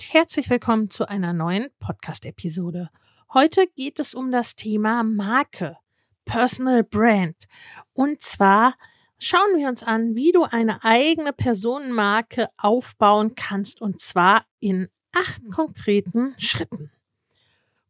Und 0.00 0.14
herzlich 0.14 0.48
willkommen 0.48 0.88
zu 0.88 1.10
einer 1.10 1.34
neuen 1.34 1.68
Podcast-Episode. 1.78 2.88
Heute 3.34 3.66
geht 3.66 4.00
es 4.00 4.14
um 4.14 4.32
das 4.32 4.56
Thema 4.56 5.02
Marke, 5.02 5.76
Personal 6.24 6.82
Brand. 6.84 7.36
Und 7.92 8.22
zwar 8.22 8.76
schauen 9.18 9.58
wir 9.58 9.68
uns 9.68 9.82
an, 9.82 10.14
wie 10.14 10.32
du 10.32 10.44
eine 10.44 10.82
eigene 10.84 11.34
Personenmarke 11.34 12.48
aufbauen 12.56 13.34
kannst 13.34 13.82
und 13.82 14.00
zwar 14.00 14.46
in 14.58 14.88
acht 15.12 15.42
konkreten 15.52 16.34
Schritten. 16.38 16.90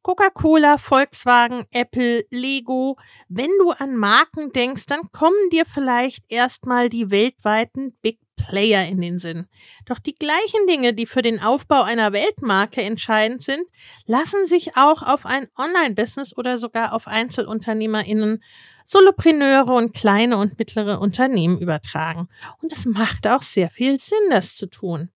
Coca-Cola, 0.02 0.78
Volkswagen, 0.78 1.64
Apple, 1.70 2.24
Lego. 2.30 2.98
Wenn 3.28 3.50
du 3.60 3.70
an 3.70 3.94
Marken 3.94 4.50
denkst, 4.50 4.86
dann 4.86 5.12
kommen 5.12 5.48
dir 5.52 5.64
vielleicht 5.64 6.24
erstmal 6.28 6.88
die 6.88 7.12
weltweiten 7.12 7.96
Big 8.02 8.18
Player 8.48 8.86
in 8.86 9.00
den 9.00 9.18
Sinn. 9.18 9.46
Doch 9.86 9.98
die 9.98 10.14
gleichen 10.14 10.66
Dinge, 10.68 10.94
die 10.94 11.06
für 11.06 11.22
den 11.22 11.40
Aufbau 11.40 11.82
einer 11.82 12.12
Weltmarke 12.12 12.82
entscheidend 12.82 13.42
sind, 13.42 13.62
lassen 14.06 14.46
sich 14.46 14.76
auch 14.76 15.02
auf 15.02 15.26
ein 15.26 15.48
Online-Business 15.56 16.36
oder 16.36 16.58
sogar 16.58 16.92
auf 16.92 17.06
EinzelunternehmerInnen, 17.06 18.42
Solopreneure 18.84 19.74
und 19.74 19.94
kleine 19.94 20.36
und 20.36 20.58
mittlere 20.58 21.00
Unternehmen 21.00 21.58
übertragen. 21.58 22.28
Und 22.60 22.72
es 22.72 22.86
macht 22.86 23.26
auch 23.28 23.42
sehr 23.42 23.70
viel 23.70 23.98
Sinn, 23.98 24.30
das 24.30 24.56
zu 24.56 24.66
tun. 24.66 25.10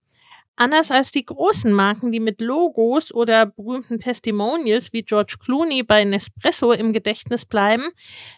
Anders 0.56 0.92
als 0.92 1.11
die 1.11 1.25
großen 1.25 1.72
Marken, 1.72 2.12
die 2.12 2.20
mit 2.20 2.41
Logos 2.41 3.12
oder 3.12 3.47
berühmten 3.47 3.98
Testimonials 3.98 4.92
wie 4.92 5.02
George 5.02 5.36
Clooney 5.41 5.83
bei 5.83 6.05
Nespresso 6.05 6.70
im 6.70 6.92
Gedächtnis 6.92 7.45
bleiben, 7.45 7.89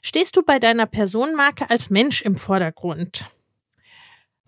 stehst 0.01 0.35
du 0.37 0.43
bei 0.43 0.59
deiner 0.59 0.87
Personenmarke 0.87 1.69
als 1.69 1.91
Mensch 1.91 2.23
im 2.23 2.37
Vordergrund. 2.37 3.27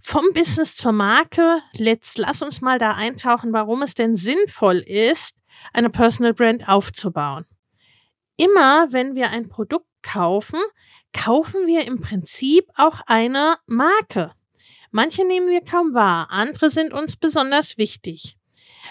Vom 0.03 0.25
Business 0.33 0.75
zur 0.75 0.93
Marke, 0.93 1.61
let's, 1.75 2.17
lass 2.17 2.43
uns 2.43 2.61
mal 2.61 2.79
da 2.79 2.93
eintauchen, 2.93 3.53
warum 3.53 3.83
es 3.83 3.95
denn 3.95 4.17
sinnvoll 4.17 4.79
ist, 4.79 5.37
eine 5.73 5.91
Personal 5.91 6.35
Brand 6.35 6.69
aufzubauen. 6.69 7.45
Immer 8.37 8.93
wenn 8.93 9.15
wir 9.15 9.31
ein 9.31 9.49
Produkt 9.49 9.89
kaufen, 10.03 10.61
kaufen 11.13 11.67
wir 11.67 11.87
im 11.87 12.01
Prinzip 12.01 12.69
auch 12.77 13.01
eine 13.07 13.57
Marke. 13.67 14.33
Manche 14.91 15.27
nehmen 15.27 15.49
wir 15.49 15.63
kaum 15.63 15.93
wahr, 15.93 16.29
andere 16.31 16.71
sind 16.71 16.93
uns 16.93 17.17
besonders 17.17 17.77
wichtig. 17.77 18.37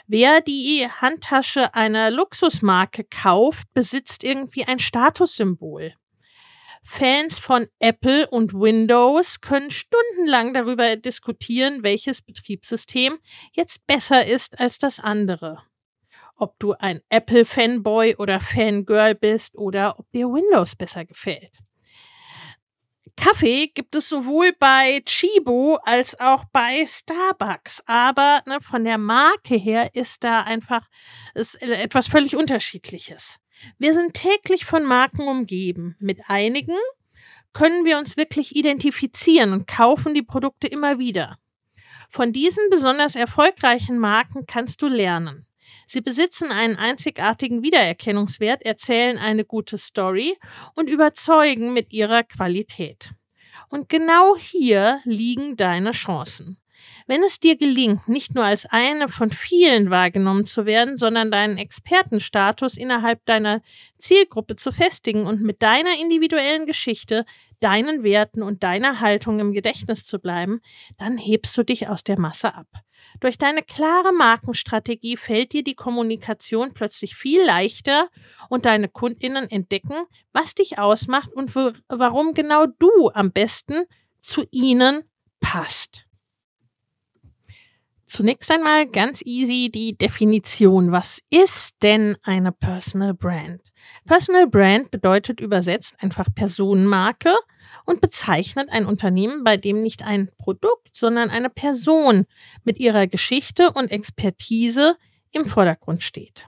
Wer 0.05 0.41
die 0.41 0.87
Handtasche 0.87 1.73
einer 1.73 2.11
Luxusmarke 2.11 3.05
kauft, 3.05 3.73
besitzt 3.73 4.23
irgendwie 4.23 4.65
ein 4.65 4.79
Statussymbol. 4.79 5.93
Fans 6.89 7.37
von 7.37 7.67
Apple 7.79 8.29
und 8.29 8.53
Windows 8.53 9.41
können 9.41 9.69
stundenlang 9.69 10.53
darüber 10.53 10.95
diskutieren, 10.95 11.83
welches 11.83 12.21
Betriebssystem 12.21 13.19
jetzt 13.51 13.85
besser 13.87 14.25
ist 14.25 14.59
als 14.59 14.79
das 14.79 15.01
andere. 15.01 15.61
Ob 16.37 16.57
du 16.59 16.73
ein 16.73 17.01
Apple-Fanboy 17.09 18.15
oder 18.15 18.39
Fangirl 18.39 19.15
bist 19.15 19.57
oder 19.57 19.99
ob 19.99 20.09
dir 20.11 20.27
Windows 20.27 20.77
besser 20.77 21.03
gefällt. 21.03 21.51
Kaffee 23.17 23.67
gibt 23.67 23.93
es 23.95 24.07
sowohl 24.07 24.53
bei 24.57 25.01
Chibo 25.05 25.79
als 25.83 26.17
auch 26.19 26.45
bei 26.53 26.85
Starbucks. 26.87 27.83
Aber 27.85 28.41
ne, 28.45 28.59
von 28.61 28.85
der 28.85 28.97
Marke 28.97 29.55
her 29.55 29.93
ist 29.93 30.23
da 30.23 30.43
einfach 30.43 30.87
ist 31.35 31.61
etwas 31.61 32.07
völlig 32.07 32.35
Unterschiedliches. 32.35 33.39
Wir 33.77 33.93
sind 33.93 34.13
täglich 34.13 34.65
von 34.65 34.83
Marken 34.83 35.27
umgeben. 35.27 35.95
Mit 35.99 36.19
einigen 36.27 36.75
können 37.53 37.85
wir 37.85 37.97
uns 37.97 38.17
wirklich 38.17 38.55
identifizieren 38.55 39.53
und 39.53 39.67
kaufen 39.67 40.13
die 40.13 40.21
Produkte 40.21 40.67
immer 40.67 40.99
wieder. 40.99 41.39
Von 42.09 42.31
diesen 42.31 42.69
besonders 42.69 43.15
erfolgreichen 43.15 43.99
Marken 43.99 44.45
kannst 44.45 44.81
du 44.81 44.87
lernen. 44.87 45.45
Sie 45.85 46.01
besitzen 46.01 46.51
einen 46.51 46.75
einzigartigen 46.75 47.63
Wiedererkennungswert, 47.63 48.61
erzählen 48.63 49.17
eine 49.17 49.45
gute 49.45 49.77
Story 49.77 50.37
und 50.75 50.89
überzeugen 50.89 51.73
mit 51.73 51.93
ihrer 51.93 52.23
Qualität. 52.23 53.11
Und 53.69 53.89
genau 53.89 54.35
hier 54.37 55.01
liegen 55.03 55.57
deine 55.57 55.91
Chancen. 55.91 56.57
Wenn 57.05 57.23
es 57.23 57.39
dir 57.39 57.57
gelingt, 57.57 58.07
nicht 58.07 58.35
nur 58.35 58.43
als 58.43 58.65
eine 58.65 59.07
von 59.07 59.31
vielen 59.31 59.89
wahrgenommen 59.89 60.45
zu 60.45 60.65
werden, 60.65 60.97
sondern 60.97 61.31
deinen 61.31 61.57
Expertenstatus 61.57 62.77
innerhalb 62.77 63.25
deiner 63.25 63.61
Zielgruppe 63.97 64.55
zu 64.55 64.71
festigen 64.71 65.25
und 65.25 65.41
mit 65.41 65.61
deiner 65.61 65.99
individuellen 65.99 66.65
Geschichte, 66.65 67.25
deinen 67.59 68.03
Werten 68.03 68.43
und 68.43 68.63
deiner 68.63 68.99
Haltung 68.99 69.39
im 69.39 69.53
Gedächtnis 69.53 70.05
zu 70.05 70.19
bleiben, 70.19 70.61
dann 70.97 71.17
hebst 71.17 71.57
du 71.57 71.63
dich 71.63 71.87
aus 71.87 72.03
der 72.03 72.19
Masse 72.19 72.53
ab. 72.53 72.67
Durch 73.19 73.37
deine 73.37 73.63
klare 73.63 74.11
Markenstrategie 74.13 75.17
fällt 75.17 75.53
dir 75.53 75.63
die 75.63 75.75
Kommunikation 75.75 76.73
plötzlich 76.73 77.15
viel 77.15 77.43
leichter 77.43 78.09
und 78.49 78.65
deine 78.65 78.89
Kundinnen 78.89 79.49
entdecken, 79.49 79.95
was 80.33 80.55
dich 80.55 80.77
ausmacht 80.77 81.31
und 81.33 81.53
warum 81.87 82.33
genau 82.33 82.65
du 82.65 83.09
am 83.13 83.31
besten 83.31 83.85
zu 84.19 84.45
ihnen 84.51 85.03
passt. 85.39 86.06
Zunächst 88.07 88.49
einmal 88.51 88.87
ganz 88.87 89.21
easy 89.25 89.69
die 89.69 89.97
Definition. 89.97 90.93
Was 90.93 91.21
ist 91.29 91.75
denn 91.83 92.15
eine 92.23 92.53
Personal 92.53 93.13
Brand? 93.13 93.61
Personal 94.05 94.47
Brand 94.47 94.91
bedeutet 94.91 95.41
übersetzt 95.41 95.93
einfach 96.01 96.27
Personenmarke 96.33 97.35
und 97.85 97.99
bezeichnet 97.99 98.69
ein 98.71 98.85
Unternehmen, 98.85 99.43
bei 99.43 99.57
dem 99.57 99.81
nicht 99.81 100.03
ein 100.03 100.29
Produkt, 100.37 100.89
sondern 100.93 101.29
eine 101.29 101.49
Person 101.49 102.25
mit 102.63 102.79
ihrer 102.79 103.07
Geschichte 103.07 103.73
und 103.73 103.91
Expertise 103.91 104.95
im 105.31 105.45
Vordergrund 105.45 106.01
steht. 106.01 106.47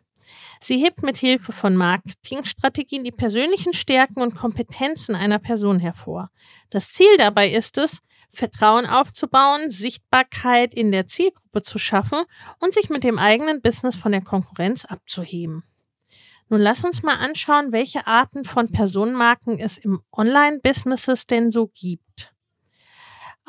Sie 0.61 0.77
hebt 0.77 1.03
mit 1.03 1.17
Hilfe 1.17 1.51
von 1.51 1.75
Marketingstrategien 1.75 3.03
die 3.03 3.11
persönlichen 3.11 3.73
Stärken 3.73 4.21
und 4.21 4.35
Kompetenzen 4.35 5.13
einer 5.13 5.39
Person 5.39 5.79
hervor. 5.79 6.31
Das 6.69 6.91
Ziel 6.93 7.17
dabei 7.17 7.49
ist 7.49 7.77
es, 7.77 8.01
Vertrauen 8.31 8.85
aufzubauen, 8.85 9.69
Sichtbarkeit 9.69 10.73
in 10.73 10.91
der 10.91 11.07
Zielgruppe 11.07 11.61
zu 11.61 11.79
schaffen 11.79 12.19
und 12.59 12.73
sich 12.73 12.89
mit 12.89 13.03
dem 13.03 13.19
eigenen 13.19 13.61
Business 13.61 13.95
von 13.95 14.11
der 14.11 14.21
Konkurrenz 14.21 14.85
abzuheben. 14.85 15.63
Nun 16.49 16.61
lass 16.61 16.83
uns 16.83 17.03
mal 17.03 17.17
anschauen, 17.17 17.71
welche 17.71 18.07
Arten 18.07 18.43
von 18.43 18.71
Personenmarken 18.71 19.59
es 19.59 19.77
im 19.77 20.01
Online-Businesses 20.11 21.27
denn 21.27 21.51
so 21.51 21.67
gibt. 21.67 22.33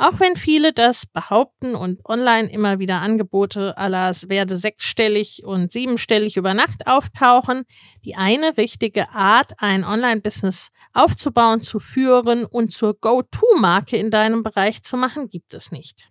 Auch 0.02 0.18
wenn 0.18 0.34
viele 0.34 0.72
das 0.72 1.04
behaupten 1.04 1.74
und 1.74 2.00
online 2.06 2.50
immer 2.50 2.78
wieder 2.78 3.02
Angebote 3.02 3.76
aller 3.76 4.14
werde 4.28 4.56
sechsstellig 4.56 5.42
und 5.44 5.70
siebenstellig 5.70 6.38
über 6.38 6.54
Nacht 6.54 6.86
auftauchen, 6.86 7.64
die 8.02 8.14
eine 8.14 8.56
richtige 8.56 9.10
Art, 9.10 9.52
ein 9.58 9.84
Online-Business 9.84 10.70
aufzubauen, 10.94 11.60
zu 11.60 11.80
führen 11.80 12.46
und 12.46 12.72
zur 12.72 12.94
Go-To-Marke 12.98 13.98
in 13.98 14.10
deinem 14.10 14.42
Bereich 14.42 14.82
zu 14.82 14.96
machen, 14.96 15.28
gibt 15.28 15.52
es 15.52 15.70
nicht. 15.70 16.08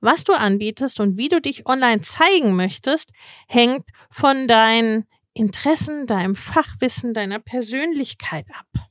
Was 0.00 0.24
du 0.24 0.32
anbietest 0.32 0.98
und 0.98 1.18
wie 1.18 1.28
du 1.28 1.42
dich 1.42 1.66
online 1.66 2.00
zeigen 2.00 2.56
möchtest, 2.56 3.10
hängt 3.48 3.84
von 4.10 4.48
deinen 4.48 5.06
Interessen, 5.34 6.06
deinem 6.06 6.34
Fachwissen, 6.36 7.12
deiner 7.12 7.38
Persönlichkeit 7.38 8.46
ab. 8.58 8.89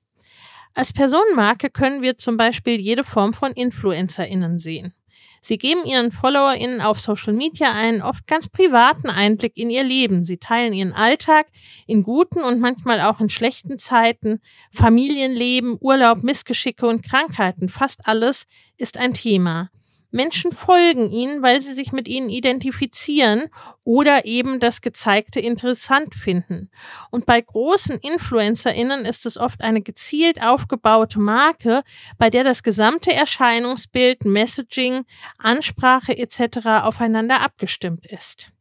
Als 0.74 0.94
Personenmarke 0.94 1.69
können 1.69 2.01
wir 2.01 2.18
zum 2.18 2.38
Beispiel 2.38 2.80
jede 2.80 3.04
Form 3.04 3.33
von 3.33 3.51
InfluencerInnen 3.51 4.57
sehen. 4.57 4.94
Sie 5.42 5.57
geben 5.57 5.86
ihren 5.86 6.12
FollowerInnen 6.12 6.81
auf 6.81 7.00
Social 7.00 7.33
Media 7.33 7.71
einen 7.71 8.01
oft 8.01 8.27
ganz 8.27 8.50
privaten 8.50 9.10
Einblick 9.10 9.54
in 9.56 9.69
ihr 9.69 9.83
Leben. 9.83 10.24
Sie 10.24 10.38
teilen 10.38 10.74
ihren 10.74 10.94
Alltag 10.94 11.48
in 11.88 12.04
guten 12.04 12.42
und 12.42 12.60
manchmal 12.60 13.00
auch 13.01 13.19
in 13.19 13.30
schlechten 13.30 13.80
Zeiten, 13.80 14.42
Familienleben, 14.71 15.77
Urlaub, 15.80 16.24
Missgeschicke 16.24 16.88
und 16.88 17.04
Krankheiten. 17.04 17.69
Fast 17.69 18.06
alles 18.06 18.48
ist 18.77 18.98
ein 18.98 19.13
Thema. 19.13 19.69
Menschen 20.11 20.51
folgen 20.51 21.11
ihnen, 21.11 21.44
weil 21.44 21.61
sie 21.61 21.73
sich 21.73 21.91
mit 21.91 22.07
ihnen 22.07 22.29
identifizieren 22.29 23.50
oder 23.83 24.25
eben 24.25 24.59
das 24.59 24.81
Gezeigte 24.81 25.39
interessant 25.39 26.15
finden. 26.15 26.71
Und 27.11 27.25
bei 27.25 27.39
großen 27.39 28.00
InfluencerInnen 28.00 29.06
ist 29.06 29.25
es 29.25 29.38
oft 29.38 29.61
eine 29.61 29.81
gezielt 29.81 30.41
aufgebaute 30.44 31.19
Marke, 31.19 31.83
bei 32.17 32.29
der 32.29 32.44
das 32.44 32.63
gesamte 32.63 33.13
Erscheinungsbild, 33.13 34.25
Messaging, 34.25 35.06
Ansprache 35.38 36.17
etc. 36.17 36.83
aufeinander 36.83 37.41
abgestimmt 37.41 38.07
ist. 38.07 38.51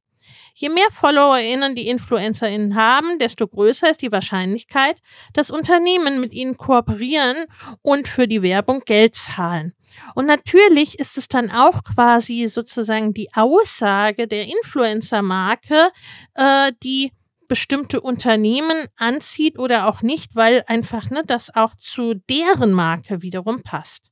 Je 0.54 0.68
mehr 0.68 0.88
FollowerInnen 0.90 1.76
die 1.76 1.86
InfluencerInnen 1.86 2.74
haben, 2.74 3.18
desto 3.20 3.46
größer 3.46 3.90
ist 3.90 4.02
die 4.02 4.10
Wahrscheinlichkeit, 4.10 4.96
dass 5.32 5.50
Unternehmen 5.50 6.20
mit 6.20 6.34
ihnen 6.34 6.56
kooperieren 6.56 7.46
und 7.82 8.08
für 8.08 8.26
die 8.26 8.42
Werbung 8.42 8.80
Geld 8.84 9.14
zahlen. 9.14 9.72
Und 10.14 10.26
natürlich 10.26 10.98
ist 10.98 11.18
es 11.18 11.28
dann 11.28 11.50
auch 11.50 11.84
quasi 11.84 12.46
sozusagen 12.46 13.14
die 13.14 13.28
Aussage 13.34 14.26
der 14.26 14.46
Influencer-Marke, 14.46 15.90
äh, 16.34 16.72
die 16.82 17.12
bestimmte 17.48 18.00
Unternehmen 18.00 18.86
anzieht 18.96 19.58
oder 19.58 19.88
auch 19.88 20.02
nicht, 20.02 20.36
weil 20.36 20.64
einfach 20.66 21.10
ne, 21.10 21.22
das 21.26 21.54
auch 21.54 21.74
zu 21.76 22.14
deren 22.14 22.72
Marke 22.72 23.22
wiederum 23.22 23.62
passt. 23.62 24.10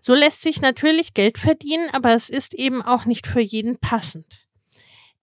So 0.00 0.14
lässt 0.14 0.42
sich 0.42 0.60
natürlich 0.60 1.14
Geld 1.14 1.38
verdienen, 1.38 1.88
aber 1.92 2.12
es 2.12 2.28
ist 2.28 2.54
eben 2.54 2.82
auch 2.82 3.06
nicht 3.06 3.26
für 3.26 3.40
jeden 3.40 3.78
passend. 3.78 4.43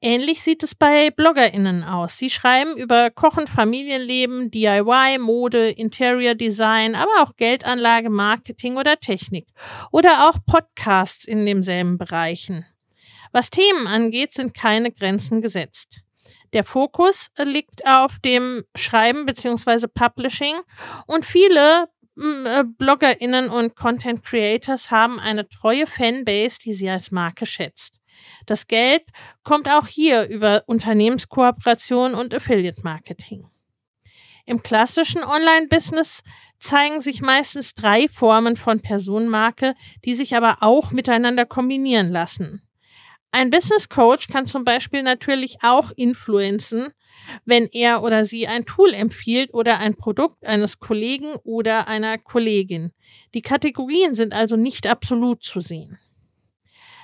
Ähnlich 0.04 0.42
sieht 0.42 0.64
es 0.64 0.74
bei 0.74 1.12
BloggerInnen 1.12 1.84
aus. 1.84 2.18
Sie 2.18 2.32
schreiben 2.32 2.76
über 2.76 3.12
Kochen, 3.12 3.46
Familienleben, 3.46 4.50
DIY, 4.50 5.20
Mode, 5.20 5.70
Interior 5.70 6.34
Design, 6.34 6.96
aber 6.96 7.12
auch 7.22 7.36
Geldanlage, 7.36 8.10
Marketing 8.10 8.78
oder 8.78 9.00
Technik. 9.00 9.46
Oder 9.92 10.28
auch 10.28 10.40
Podcasts 10.44 11.26
in 11.26 11.46
demselben 11.46 12.00
Bereichen. 12.00 12.66
Was 13.32 13.52
Themen 13.52 13.86
angeht, 13.86 14.34
sind 14.34 14.56
keine 14.56 14.92
Grenzen 14.92 15.40
gesetzt. 15.40 16.00
Der 16.54 16.64
Fokus 16.64 17.28
liegt 17.38 17.86
auf 17.86 18.18
dem 18.18 18.64
Schreiben 18.76 19.28
bzw. 19.28 19.86
Publishing 19.88 20.56
und 21.06 21.26
viele 21.26 21.90
äh, 22.18 22.64
BloggerInnen 22.66 23.50
und 23.50 23.76
Content 23.76 24.24
Creators 24.24 24.90
haben 24.90 25.20
eine 25.20 25.48
treue 25.48 25.86
Fanbase, 25.86 26.58
die 26.60 26.74
sie 26.74 26.90
als 26.90 27.12
Marke 27.12 27.46
schätzt. 27.46 28.01
Das 28.46 28.68
Geld 28.68 29.04
kommt 29.44 29.70
auch 29.70 29.88
hier 29.88 30.28
über 30.28 30.64
Unternehmenskooperation 30.68 32.14
und 32.14 32.34
Affiliate 32.34 32.82
Marketing. 32.84 33.48
Im 34.46 34.64
klassischen 34.64 35.24
Online-Business 35.24 36.24
zeigen 36.60 37.02
sich 37.02 37.22
meistens 37.22 37.74
drei 37.74 38.08
Formen 38.08 38.58
von 38.58 38.82
Personenmarke, 38.82 39.76
die 40.06 40.16
sich 40.16 40.36
aber 40.36 40.58
auch 40.62 40.92
miteinander 40.92 41.46
kombinieren 41.46 42.12
lassen. 42.12 42.62
Ein 43.32 43.50
Business 43.50 43.88
Coach 43.88 44.28
kann 44.28 44.46
zum 44.46 44.66
Beispiel 44.66 45.04
natürlich 45.04 45.60
auch 45.64 45.92
influenzen, 45.96 46.90
wenn 47.46 47.68
er 47.72 48.04
oder 48.04 48.26
sie 48.26 48.48
ein 48.48 48.66
Tool 48.66 48.94
empfiehlt 48.94 49.54
oder 49.54 49.80
ein 49.80 49.96
Produkt 49.96 50.46
eines 50.46 50.80
Kollegen 50.80 51.36
oder 51.44 51.88
einer 51.88 52.18
Kollegin. 52.18 52.92
Die 53.34 53.42
Kategorien 53.42 54.14
sind 54.16 54.34
also 54.34 54.58
nicht 54.58 54.86
absolut 54.86 55.44
zu 55.44 55.62
sehen. 55.62 55.98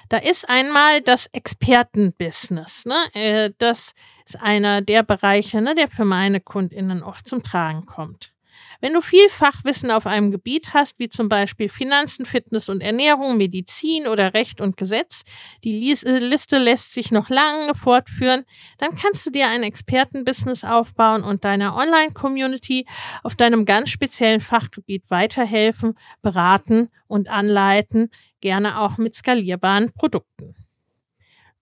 Da 0.09 0.17
ist 0.17 0.49
einmal 0.49 1.01
das 1.01 1.27
Expertenbusiness. 1.27 2.85
Ne? 2.85 2.95
Äh, 3.13 3.51
das 3.57 3.93
ist 4.25 4.41
einer 4.41 4.81
der 4.81 5.03
Bereiche, 5.03 5.61
ne, 5.61 5.75
der 5.75 5.87
für 5.87 6.05
meine 6.05 6.39
KundInnen 6.39 7.03
oft 7.03 7.27
zum 7.27 7.43
Tragen 7.43 7.85
kommt. 7.85 8.33
Wenn 8.79 8.93
du 8.93 9.01
viel 9.01 9.27
Fachwissen 9.29 9.89
auf 9.89 10.05
einem 10.05 10.31
Gebiet 10.31 10.73
hast, 10.73 10.99
wie 10.99 11.09
zum 11.09 11.29
Beispiel 11.29 11.67
Finanzen, 11.67 12.25
Fitness 12.25 12.69
und 12.69 12.81
Ernährung, 12.81 13.37
Medizin 13.37 14.07
oder 14.07 14.33
Recht 14.33 14.61
und 14.61 14.77
Gesetz, 14.77 15.23
die 15.63 15.91
äh, 15.91 16.19
Liste 16.19 16.59
lässt 16.59 16.93
sich 16.93 17.11
noch 17.11 17.29
lange 17.29 17.73
fortführen, 17.73 18.45
dann 18.77 18.95
kannst 18.95 19.25
du 19.25 19.31
dir 19.31 19.47
ein 19.47 19.63
Expertenbusiness 19.63 20.63
aufbauen 20.63 21.23
und 21.23 21.43
deiner 21.43 21.75
Online-Community 21.75 22.85
auf 23.23 23.35
deinem 23.35 23.65
ganz 23.65 23.89
speziellen 23.89 24.41
Fachgebiet 24.41 25.03
weiterhelfen, 25.09 25.97
beraten 26.21 26.89
und 27.07 27.29
anleiten, 27.29 28.11
gerne 28.41 28.79
auch 28.79 28.97
mit 28.97 29.15
skalierbaren 29.15 29.91
Produkten. 29.93 30.55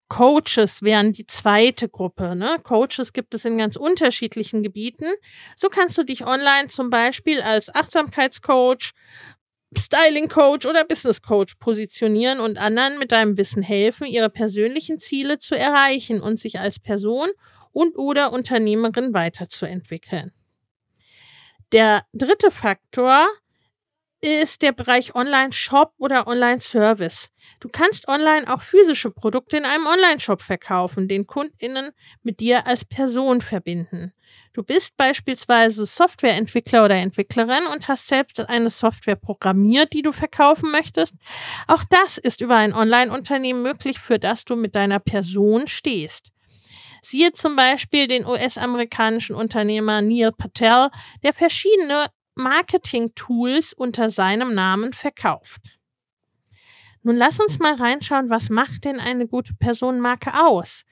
Coaches 0.08 0.84
wären 0.84 1.14
die 1.14 1.26
zweite 1.26 1.90
Gruppe. 1.90 2.36
Ne? 2.36 2.58
Coaches 2.64 3.12
gibt 3.12 3.34
es 3.34 3.46
in 3.46 3.58
ganz 3.58 3.76
unterschiedlichen 3.76 4.62
Gebieten. 4.62 5.06
So 5.56 5.70
kannst 5.70 5.98
du 5.98 6.04
dich 6.04 6.26
online 6.26 6.68
zum 6.68 6.90
Beispiel 6.90 7.42
als 7.42 7.74
Achtsamkeitscoach, 7.74 8.94
Styling 9.78 10.30
Coach 10.30 10.66
oder 10.66 10.86
Business 10.86 11.22
Coach 11.22 11.56
positionieren 11.56 12.40
und 12.40 12.58
anderen 12.58 13.00
mit 13.00 13.12
deinem 13.12 13.38
Wissen 13.38 13.64
helfen, 13.64 14.06
ihre 14.08 14.30
persönlichen 14.30 15.00
Ziele 15.00 15.40
zu 15.40 15.58
erreichen 15.58 16.22
und 16.22 16.40
sich 16.40 16.60
als 16.60 16.80
Person 16.80 17.30
und 17.72 17.98
oder 17.98 18.32
Unternehmerin 18.32 19.14
weiterzuentwickeln. 19.14 20.32
Der 21.72 22.06
dritte 22.14 22.52
Faktor 22.52 23.28
ist 24.28 24.62
der 24.62 24.72
Bereich 24.72 25.16
Online-Shop 25.16 25.94
oder 25.98 26.28
Online-Service. 26.28 27.30
Du 27.60 27.70
kannst 27.70 28.08
online 28.08 28.52
auch 28.52 28.62
physische 28.62 29.12
Produkte 29.12 29.58
in 29.58 29.66
einem 29.66 29.86
Online-Shop 29.86 30.42
verkaufen, 30.42 31.08
den 31.08 31.28
KundInnen 31.28 31.92
mit 32.24 32.40
dir 32.40 32.68
als 32.68 32.86
Person 32.86 33.42
verbinden. 33.42 34.14
Du 34.54 34.64
bist 34.64 34.96
beispielsweise 34.98 35.86
Softwareentwickler 35.86 36.86
oder 36.86 36.96
Entwicklerin 36.96 37.66
und 37.74 37.88
hast 37.88 38.08
selbst 38.08 38.40
eine 38.40 38.70
Software 38.70 39.16
programmiert, 39.16 39.94
die 39.94 40.02
du 40.02 40.12
verkaufen 40.12 40.72
möchtest. 40.72 41.14
Auch 41.68 41.84
das 41.90 42.18
ist 42.18 42.42
über 42.42 42.56
ein 42.56 42.74
Online-Unternehmen 42.74 43.62
möglich, 43.62 44.00
für 44.00 44.18
das 44.18 44.46
du 44.46 44.56
mit 44.56 44.76
deiner 44.76 45.00
Person 45.00 45.68
stehst. 45.68 46.32
Siehe 47.02 47.34
zum 47.34 47.56
Beispiel 47.56 48.08
den 48.08 48.26
US-amerikanischen 48.26 49.36
Unternehmer 49.36 50.02
Neil 50.02 50.32
Patel, 50.32 50.90
der 51.22 51.34
verschiedene 51.34 52.08
Marketing-Tools 52.36 53.74
unter 53.74 54.10
seinem 54.10 54.54
Namen 54.54 54.94
verkauft. 54.94 55.62
Nun 57.04 57.18
lass 57.18 57.40
uns 57.40 57.60
mal 57.60 57.76
reinschauen, 57.76 58.30
was 58.30 58.50
macht 58.50 58.86
denn 58.86 59.00
eine 59.00 59.28
gute 59.28 59.54
Personenmarke 59.54 60.32
aus? 60.46 60.86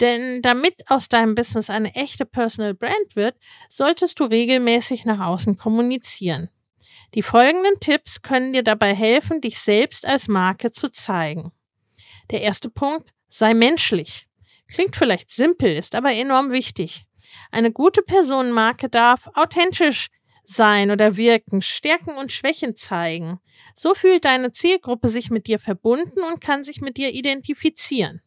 Denn 0.00 0.42
damit 0.42 0.74
aus 0.88 1.08
deinem 1.08 1.34
Business 1.34 1.70
eine 1.70 1.94
echte 1.94 2.26
Personal 2.26 2.74
Brand 2.74 3.16
wird, 3.16 3.36
solltest 3.68 4.20
du 4.20 4.24
regelmäßig 4.24 5.04
nach 5.06 5.26
außen 5.26 5.56
kommunizieren. 5.56 6.50
Die 7.14 7.22
folgenden 7.22 7.80
Tipps 7.80 8.22
können 8.22 8.52
dir 8.52 8.62
dabei 8.62 8.94
helfen, 8.94 9.40
dich 9.40 9.58
selbst 9.58 10.06
als 10.06 10.28
Marke 10.28 10.70
zu 10.70 10.90
zeigen. 10.90 11.52
Der 12.30 12.42
erste 12.42 12.68
Punkt, 12.68 13.12
sei 13.28 13.54
menschlich. 13.54 14.28
Klingt 14.68 14.96
vielleicht 14.96 15.30
simpel, 15.30 15.74
ist 15.74 15.94
aber 15.94 16.12
enorm 16.12 16.50
wichtig. 16.50 17.06
Eine 17.50 17.72
gute 17.72 18.02
Personenmarke 18.02 18.88
darf 18.88 19.28
authentisch 19.34 20.08
sein 20.48 20.90
oder 20.90 21.16
wirken, 21.16 21.62
Stärken 21.62 22.16
und 22.16 22.32
Schwächen 22.32 22.76
zeigen. 22.76 23.40
So 23.74 23.94
fühlt 23.94 24.24
deine 24.24 24.52
Zielgruppe 24.52 25.08
sich 25.08 25.30
mit 25.30 25.46
dir 25.46 25.58
verbunden 25.58 26.20
und 26.20 26.40
kann 26.40 26.64
sich 26.64 26.80
mit 26.80 26.96
dir 26.96 27.12
identifizieren. 27.12 28.22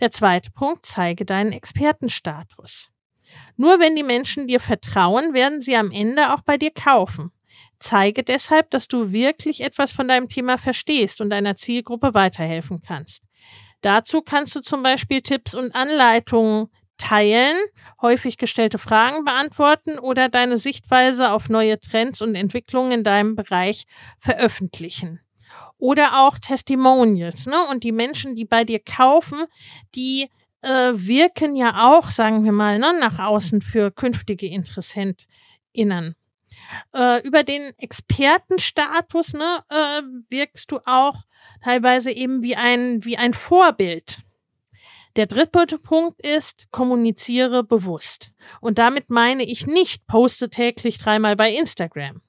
Der 0.00 0.10
zweite 0.10 0.50
Punkt, 0.50 0.86
zeige 0.86 1.24
deinen 1.24 1.52
Expertenstatus. 1.52 2.90
Nur 3.56 3.78
wenn 3.78 3.94
die 3.94 4.02
Menschen 4.02 4.48
dir 4.48 4.60
vertrauen, 4.60 5.34
werden 5.34 5.60
sie 5.60 5.76
am 5.76 5.90
Ende 5.90 6.34
auch 6.34 6.40
bei 6.40 6.56
dir 6.56 6.72
kaufen. 6.72 7.30
Zeige 7.78 8.22
deshalb, 8.22 8.70
dass 8.70 8.88
du 8.88 9.12
wirklich 9.12 9.62
etwas 9.62 9.92
von 9.92 10.08
deinem 10.08 10.28
Thema 10.28 10.58
verstehst 10.58 11.20
und 11.20 11.30
deiner 11.30 11.56
Zielgruppe 11.56 12.14
weiterhelfen 12.14 12.82
kannst. 12.82 13.24
Dazu 13.80 14.20
kannst 14.20 14.54
du 14.54 14.60
zum 14.60 14.82
Beispiel 14.82 15.22
Tipps 15.22 15.54
und 15.54 15.74
Anleitungen 15.74 16.68
teilen, 17.00 17.56
häufig 18.00 18.36
gestellte 18.36 18.78
Fragen 18.78 19.24
beantworten 19.24 19.98
oder 19.98 20.28
deine 20.28 20.56
Sichtweise 20.56 21.32
auf 21.32 21.48
neue 21.48 21.80
Trends 21.80 22.22
und 22.22 22.34
Entwicklungen 22.34 22.92
in 22.92 23.04
deinem 23.04 23.34
Bereich 23.34 23.84
veröffentlichen. 24.18 25.20
Oder 25.78 26.20
auch 26.20 26.38
Testimonials, 26.38 27.46
ne? 27.46 27.56
Und 27.70 27.84
die 27.84 27.92
Menschen, 27.92 28.36
die 28.36 28.44
bei 28.44 28.64
dir 28.64 28.80
kaufen, 28.80 29.44
die 29.94 30.28
äh, 30.62 30.92
wirken 30.92 31.56
ja 31.56 31.88
auch, 31.88 32.08
sagen 32.08 32.44
wir 32.44 32.52
mal, 32.52 32.78
ne, 32.78 32.94
nach 33.00 33.18
außen 33.18 33.62
für 33.62 33.90
künftige 33.90 34.46
InteressentInnen. 34.46 36.16
Äh, 36.94 37.26
über 37.26 37.44
den 37.44 37.72
Expertenstatus 37.78 39.32
ne, 39.32 39.64
äh, 39.70 40.02
wirkst 40.28 40.70
du 40.70 40.80
auch 40.84 41.16
teilweise 41.64 42.10
eben 42.10 42.42
wie 42.42 42.56
ein, 42.56 43.04
wie 43.04 43.16
ein 43.16 43.32
Vorbild. 43.32 44.22
Der 45.20 45.26
dritte 45.26 45.78
Punkt 45.78 46.26
ist, 46.26 46.70
kommuniziere 46.70 47.62
bewusst. 47.62 48.32
Und 48.62 48.78
damit 48.78 49.10
meine 49.10 49.44
ich 49.44 49.66
nicht, 49.66 50.06
poste 50.06 50.48
täglich 50.48 50.96
dreimal 50.96 51.36
bei 51.36 51.52
Instagram. 51.52 52.22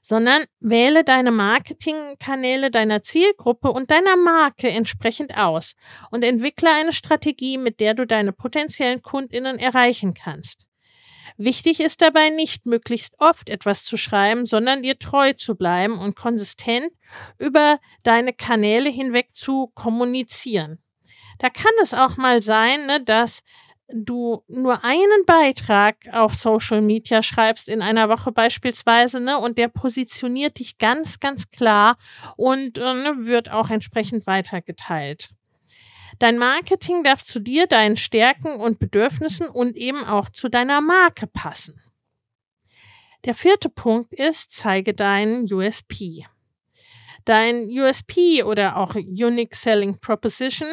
sondern 0.00 0.42
wähle 0.58 1.04
deine 1.04 1.30
Marketingkanäle 1.30 2.72
deiner 2.72 3.04
Zielgruppe 3.04 3.70
und 3.70 3.92
deiner 3.92 4.16
Marke 4.16 4.68
entsprechend 4.68 5.38
aus 5.38 5.76
und 6.10 6.24
entwickle 6.24 6.68
eine 6.68 6.92
Strategie, 6.92 7.58
mit 7.58 7.78
der 7.78 7.94
du 7.94 8.08
deine 8.08 8.32
potenziellen 8.32 9.02
Kundinnen 9.02 9.60
erreichen 9.60 10.12
kannst. 10.12 10.66
Wichtig 11.36 11.78
ist 11.78 12.02
dabei 12.02 12.30
nicht 12.30 12.66
möglichst 12.66 13.14
oft 13.20 13.50
etwas 13.50 13.84
zu 13.84 13.96
schreiben, 13.96 14.46
sondern 14.46 14.82
dir 14.82 14.98
treu 14.98 15.32
zu 15.34 15.54
bleiben 15.54 15.96
und 15.96 16.16
konsistent 16.16 16.92
über 17.38 17.78
deine 18.02 18.32
Kanäle 18.32 18.90
hinweg 18.90 19.28
zu 19.32 19.70
kommunizieren. 19.76 20.82
Da 21.38 21.50
kann 21.50 21.72
es 21.82 21.94
auch 21.94 22.16
mal 22.16 22.42
sein, 22.42 22.86
ne, 22.86 23.02
dass 23.02 23.42
du 23.92 24.42
nur 24.48 24.84
einen 24.84 25.24
Beitrag 25.26 25.96
auf 26.12 26.34
Social 26.34 26.80
Media 26.80 27.22
schreibst 27.22 27.68
in 27.68 27.82
einer 27.82 28.08
Woche 28.08 28.32
beispielsweise, 28.32 29.20
ne, 29.20 29.38
und 29.38 29.58
der 29.58 29.68
positioniert 29.68 30.58
dich 30.58 30.78
ganz, 30.78 31.20
ganz 31.20 31.50
klar 31.50 31.96
und 32.36 32.78
äh, 32.78 32.94
ne, 32.94 33.14
wird 33.18 33.50
auch 33.50 33.70
entsprechend 33.70 34.26
weitergeteilt. 34.26 35.30
Dein 36.18 36.38
Marketing 36.38 37.02
darf 37.02 37.24
zu 37.24 37.40
dir, 37.40 37.66
deinen 37.66 37.96
Stärken 37.96 38.60
und 38.60 38.78
Bedürfnissen 38.78 39.48
und 39.48 39.76
eben 39.76 40.04
auch 40.04 40.28
zu 40.28 40.48
deiner 40.48 40.80
Marke 40.80 41.26
passen. 41.26 41.80
Der 43.24 43.34
vierte 43.34 43.68
Punkt 43.68 44.12
ist, 44.12 44.52
zeige 44.52 44.94
deinen 44.94 45.52
USP. 45.52 46.26
Dein 47.24 47.68
USP 47.68 48.42
oder 48.42 48.76
auch 48.76 48.94
Unique 48.94 49.54
Selling 49.54 49.98
Proposition 50.00 50.68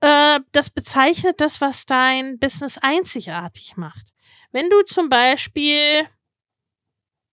äh, 0.00 0.40
das 0.52 0.70
bezeichnet 0.70 1.40
das, 1.40 1.60
was 1.60 1.86
dein 1.86 2.38
Business 2.38 2.78
einzigartig 2.78 3.76
macht. 3.76 4.06
Wenn 4.52 4.70
du 4.70 4.82
zum 4.82 5.08
Beispiel 5.08 6.06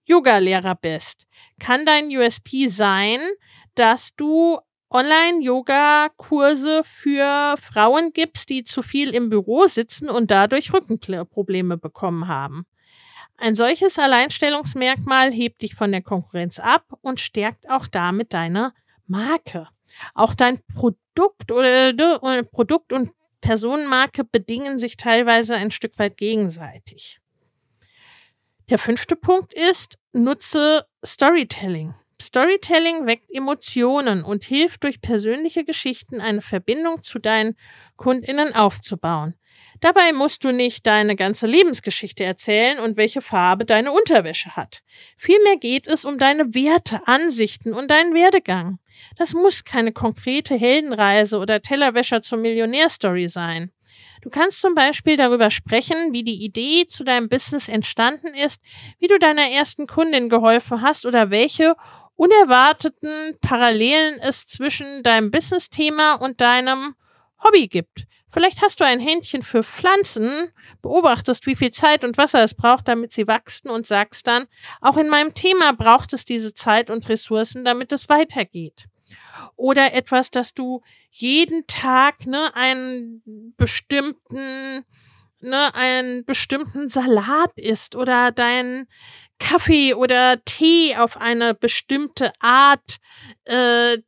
Yoga-Lehrer 0.06 0.76
bist, 0.76 1.26
kann 1.60 1.86
dein 1.86 2.08
USP 2.08 2.68
sein, 2.68 3.20
dass 3.76 4.16
du 4.16 4.60
Online-Yoga-Kurse 4.90 6.84
für 6.84 7.56
Frauen 7.58 8.12
gibst, 8.14 8.50
die 8.50 8.64
zu 8.64 8.82
viel 8.82 9.14
im 9.16 9.30
Büro 9.30 9.68
sitzen 9.68 10.10
und 10.10 10.30
dadurch 10.30 10.72
Rückenprobleme 10.72 11.78
bekommen 11.78 12.28
haben. 12.28 12.66
Ein 13.44 13.56
solches 13.56 14.00
Alleinstellungsmerkmal 14.00 15.34
hebt 15.34 15.64
dich 15.64 15.76
von 15.76 15.92
der 15.92 16.02
Konkurrenz 16.02 16.60
ab 16.60 16.86
und 17.02 17.20
stärkt 17.20 17.70
auch 17.70 17.88
damit 17.88 18.34
deine 18.34 18.74
Marke. 19.06 19.68
Auch 20.14 20.34
dein 20.34 20.62
Produkt 20.74 21.52
oder, 21.52 22.24
oder 22.24 22.44
Produkt 22.44 22.94
und 22.94 23.12
Personenmarke 23.42 24.24
bedingen 24.24 24.80
sich 24.80 24.96
teilweise 24.96 25.58
ein 25.58 25.72
Stück 25.72 26.00
weit 26.00 26.16
gegenseitig. 26.16 27.20
Der 28.70 28.80
fünfte 28.80 29.18
Punkt 29.18 29.54
ist, 29.54 29.98
nutze 30.14 30.86
Storytelling. 31.06 31.96
Storytelling 32.22 33.06
weckt 33.06 33.30
Emotionen 33.30 34.24
und 34.24 34.44
hilft 34.44 34.84
durch 34.84 35.02
persönliche 35.02 35.64
Geschichten 35.64 36.22
eine 36.22 36.42
Verbindung 36.42 37.04
zu 37.04 37.20
deinen 37.20 37.56
Kundinnen 37.96 38.56
aufzubauen. 38.56 39.36
Dabei 39.82 40.14
musst 40.14 40.46
du 40.46 40.52
nicht 40.52 40.88
deine 40.88 41.16
ganze 41.16 41.46
Lebensgeschichte 41.46 42.24
erzählen 42.24 42.80
und 42.80 42.96
welche 42.96 43.22
Farbe 43.22 43.66
deine 43.66 43.92
Unterwäsche 43.92 44.56
hat. 44.56 44.82
Vielmehr 45.18 45.58
geht 45.58 45.88
es 45.88 46.06
um 46.06 46.18
deine 46.18 46.54
Werte, 46.54 47.02
Ansichten 47.06 47.74
und 47.74 47.92
deinen 47.92 48.14
Werdegang. 48.14 48.80
Das 49.18 49.34
muss 49.34 49.66
keine 49.66 49.92
konkrete 49.92 50.56
Heldenreise 50.56 51.38
oder 51.38 51.62
Tellerwäscher 51.62 52.22
zur 52.22 52.38
Millionärstory 52.38 53.28
sein. 53.28 53.72
Du 54.22 54.30
kannst 54.30 54.62
zum 54.62 54.74
Beispiel 54.74 55.18
darüber 55.18 55.52
sprechen, 55.52 56.14
wie 56.14 56.24
die 56.24 56.46
Idee 56.46 56.88
zu 56.88 57.04
deinem 57.04 57.28
Business 57.28 57.68
entstanden 57.68 58.34
ist, 58.34 58.62
wie 59.00 59.08
du 59.08 59.20
deiner 59.20 59.50
ersten 59.50 59.86
Kundin 59.86 60.30
geholfen 60.30 60.82
hast 60.82 61.06
oder 61.06 61.30
welche 61.30 61.76
unerwarteten 62.16 63.38
Parallelen 63.42 64.20
es 64.20 64.46
zwischen 64.48 65.04
deinem 65.04 65.32
Business-Thema 65.32 66.16
und 66.16 66.42
deinem 66.42 66.96
Hobby 67.44 67.68
gibt. 67.68 68.06
Vielleicht 68.30 68.64
hast 68.64 68.80
du 68.80 68.84
ein 68.84 69.00
Händchen 69.00 69.44
für 69.44 69.64
Pflanzen, 69.64 70.52
beobachtest, 70.82 71.46
wie 71.46 71.56
viel 71.56 71.72
Zeit 71.72 72.04
und 72.04 72.18
Wasser 72.18 72.44
es 72.44 72.56
braucht, 72.56 72.88
damit 72.88 73.14
sie 73.14 73.28
wachsen 73.28 73.70
und 73.70 73.86
sagst 73.86 74.28
dann, 74.28 74.48
auch 74.82 74.98
in 74.98 75.08
meinem 75.08 75.36
Thema 75.36 75.74
braucht 75.74 76.14
es 76.14 76.26
diese 76.26 76.54
Zeit 76.54 76.90
und 76.90 77.08
Ressourcen, 77.10 77.64
damit 77.64 77.92
es 77.92 78.10
weitergeht. 78.10 78.86
Oder 79.56 79.94
etwas, 79.94 80.32
dass 80.32 80.56
du 80.56 80.82
jeden 81.12 81.68
Tag 81.68 82.26
ne, 82.26 82.56
einen 82.56 83.22
bestimmten 83.56 84.84
ne, 85.44 85.76
einen 85.76 86.26
bestimmten 86.26 86.90
Salat 86.90 87.52
isst 87.56 87.96
oder 87.96 88.32
dein 88.32 88.88
Kaffee 89.44 89.94
oder 89.94 90.42
Tee 90.46 90.96
auf 90.96 91.20
eine 91.20 91.54
bestimmte 91.54 92.32
Art 92.40 92.98
äh, 93.46 93.96
äh, 93.96 94.00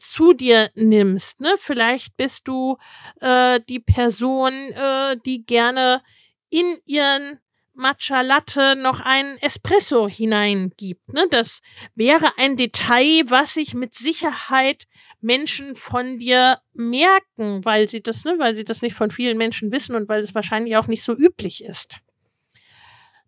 zu 0.00 0.32
dir 0.32 0.70
nimmst. 0.74 1.40
Ne? 1.40 1.54
Vielleicht 1.56 2.16
bist 2.16 2.48
du 2.48 2.78
äh, 3.20 3.60
die 3.68 3.78
Person, 3.78 4.52
äh, 4.72 5.16
die 5.24 5.46
gerne 5.46 6.02
in 6.50 6.78
ihren 6.84 7.38
Matcha 7.74 8.22
Latte 8.22 8.74
noch 8.74 9.00
einen 9.00 9.38
Espresso 9.38 10.08
hineingibt. 10.08 11.12
Ne? 11.12 11.26
Das 11.30 11.60
wäre 11.94 12.32
ein 12.36 12.56
Detail, 12.56 13.22
was 13.28 13.54
sich 13.54 13.74
mit 13.74 13.94
Sicherheit 13.94 14.88
Menschen 15.20 15.76
von 15.76 16.18
dir 16.18 16.58
merken, 16.72 17.64
weil 17.64 17.86
sie 17.86 18.02
das, 18.02 18.24
ne, 18.24 18.34
weil 18.38 18.56
sie 18.56 18.64
das 18.64 18.82
nicht 18.82 18.96
von 18.96 19.12
vielen 19.12 19.38
Menschen 19.38 19.70
wissen 19.70 19.94
und 19.94 20.08
weil 20.08 20.22
es 20.22 20.34
wahrscheinlich 20.34 20.76
auch 20.76 20.88
nicht 20.88 21.04
so 21.04 21.14
üblich 21.14 21.62
ist. 21.62 22.00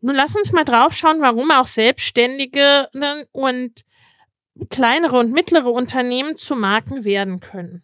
Nun 0.05 0.17
lass 0.17 0.37
uns 0.37 0.53
mal 0.53 0.65
drauf 0.65 0.95
schauen, 0.95 1.23
warum 1.23 1.51
auch 1.51 1.67
Selbstständige 1.67 2.91
ne, 2.93 3.27
und 3.33 3.87
kleinere 4.69 5.19
und 5.19 5.33
mittlere 5.33 5.71
Unternehmen 5.71 6.37
zu 6.37 6.57
Marken 6.57 7.05
werden 7.07 7.41
können. 7.41 7.83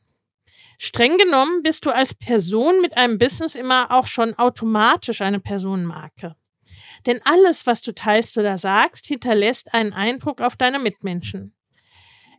Streng 0.76 1.16
genommen 1.16 1.62
bist 1.62 1.86
du 1.86 1.90
als 1.90 2.12
Person 2.12 2.82
mit 2.82 2.94
einem 2.94 3.16
Business 3.16 3.54
immer 3.54 3.90
auch 3.90 4.06
schon 4.06 4.34
automatisch 4.34 5.22
eine 5.22 5.40
Personenmarke. 5.40 6.36
Denn 7.06 7.22
alles, 7.24 7.66
was 7.66 7.80
du 7.80 7.94
teilst 7.94 8.36
oder 8.36 8.58
sagst, 8.58 9.06
hinterlässt 9.06 9.72
einen 9.72 9.94
Eindruck 9.94 10.42
auf 10.42 10.56
deine 10.56 10.78
Mitmenschen. 10.78 11.54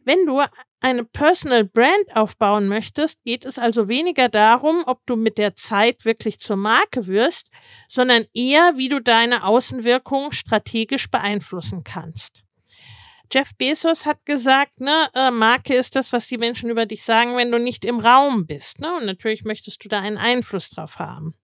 Wenn 0.05 0.27
du 0.27 0.43
eine 0.81 1.05
Personal 1.05 1.63
Brand 1.63 2.15
aufbauen 2.15 2.67
möchtest, 2.67 3.23
geht 3.23 3.45
es 3.45 3.59
also 3.59 3.87
weniger 3.87 4.29
darum, 4.29 4.83
ob 4.87 5.05
du 5.05 5.15
mit 5.15 5.37
der 5.37 5.55
Zeit 5.55 6.05
wirklich 6.05 6.39
zur 6.39 6.57
Marke 6.57 7.07
wirst, 7.07 7.49
sondern 7.87 8.25
eher, 8.33 8.73
wie 8.75 8.89
du 8.89 8.99
deine 8.99 9.45
Außenwirkung 9.45 10.31
strategisch 10.31 11.09
beeinflussen 11.09 11.83
kannst. 11.83 12.43
Jeff 13.31 13.55
Bezos 13.57 14.05
hat 14.05 14.25
gesagt, 14.25 14.81
ne, 14.81 15.07
äh, 15.13 15.31
Marke 15.31 15.73
ist 15.73 15.95
das, 15.95 16.11
was 16.11 16.27
die 16.27 16.37
Menschen 16.37 16.69
über 16.69 16.85
dich 16.85 17.03
sagen, 17.03 17.37
wenn 17.37 17.51
du 17.51 17.59
nicht 17.59 17.85
im 17.85 17.99
Raum 17.99 18.45
bist. 18.45 18.81
Ne? 18.81 18.93
Und 18.97 19.05
natürlich 19.05 19.45
möchtest 19.45 19.83
du 19.85 19.87
da 19.87 20.01
einen 20.01 20.17
Einfluss 20.17 20.69
drauf 20.69 20.99
haben. 20.99 21.35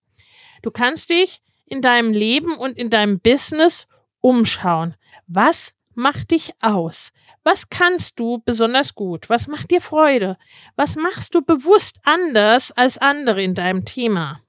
Du 0.63 0.71
kannst 0.71 1.09
dich 1.09 1.39
in 1.65 1.81
deinem 1.81 2.11
Leben 2.11 2.57
und 2.57 2.77
in 2.77 2.89
deinem 2.89 3.19
Business 3.19 3.87
umschauen. 4.19 4.95
Was 5.27 5.73
macht 5.97 6.31
dich 6.31 6.51
aus? 6.61 7.11
Was 7.43 7.69
kannst 7.69 8.19
du 8.19 8.41
besonders 8.45 8.93
gut? 8.95 9.29
Was 9.29 9.47
macht 9.47 9.71
dir 9.71 9.81
Freude? 9.81 10.37
Was 10.75 10.95
machst 10.95 11.35
du 11.35 11.41
bewusst 11.41 11.99
anders 12.03 12.71
als 12.71 12.97
andere 12.97 13.41
in 13.41 13.55
deinem 13.55 13.83
Thema? 13.83 14.41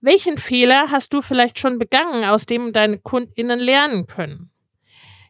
Welchen 0.00 0.36
Fehler 0.36 0.90
hast 0.90 1.14
du 1.14 1.22
vielleicht 1.22 1.58
schon 1.58 1.78
begangen, 1.78 2.24
aus 2.24 2.44
dem 2.44 2.72
deine 2.72 2.98
Kundinnen 2.98 3.58
lernen 3.58 4.06
können? 4.06 4.50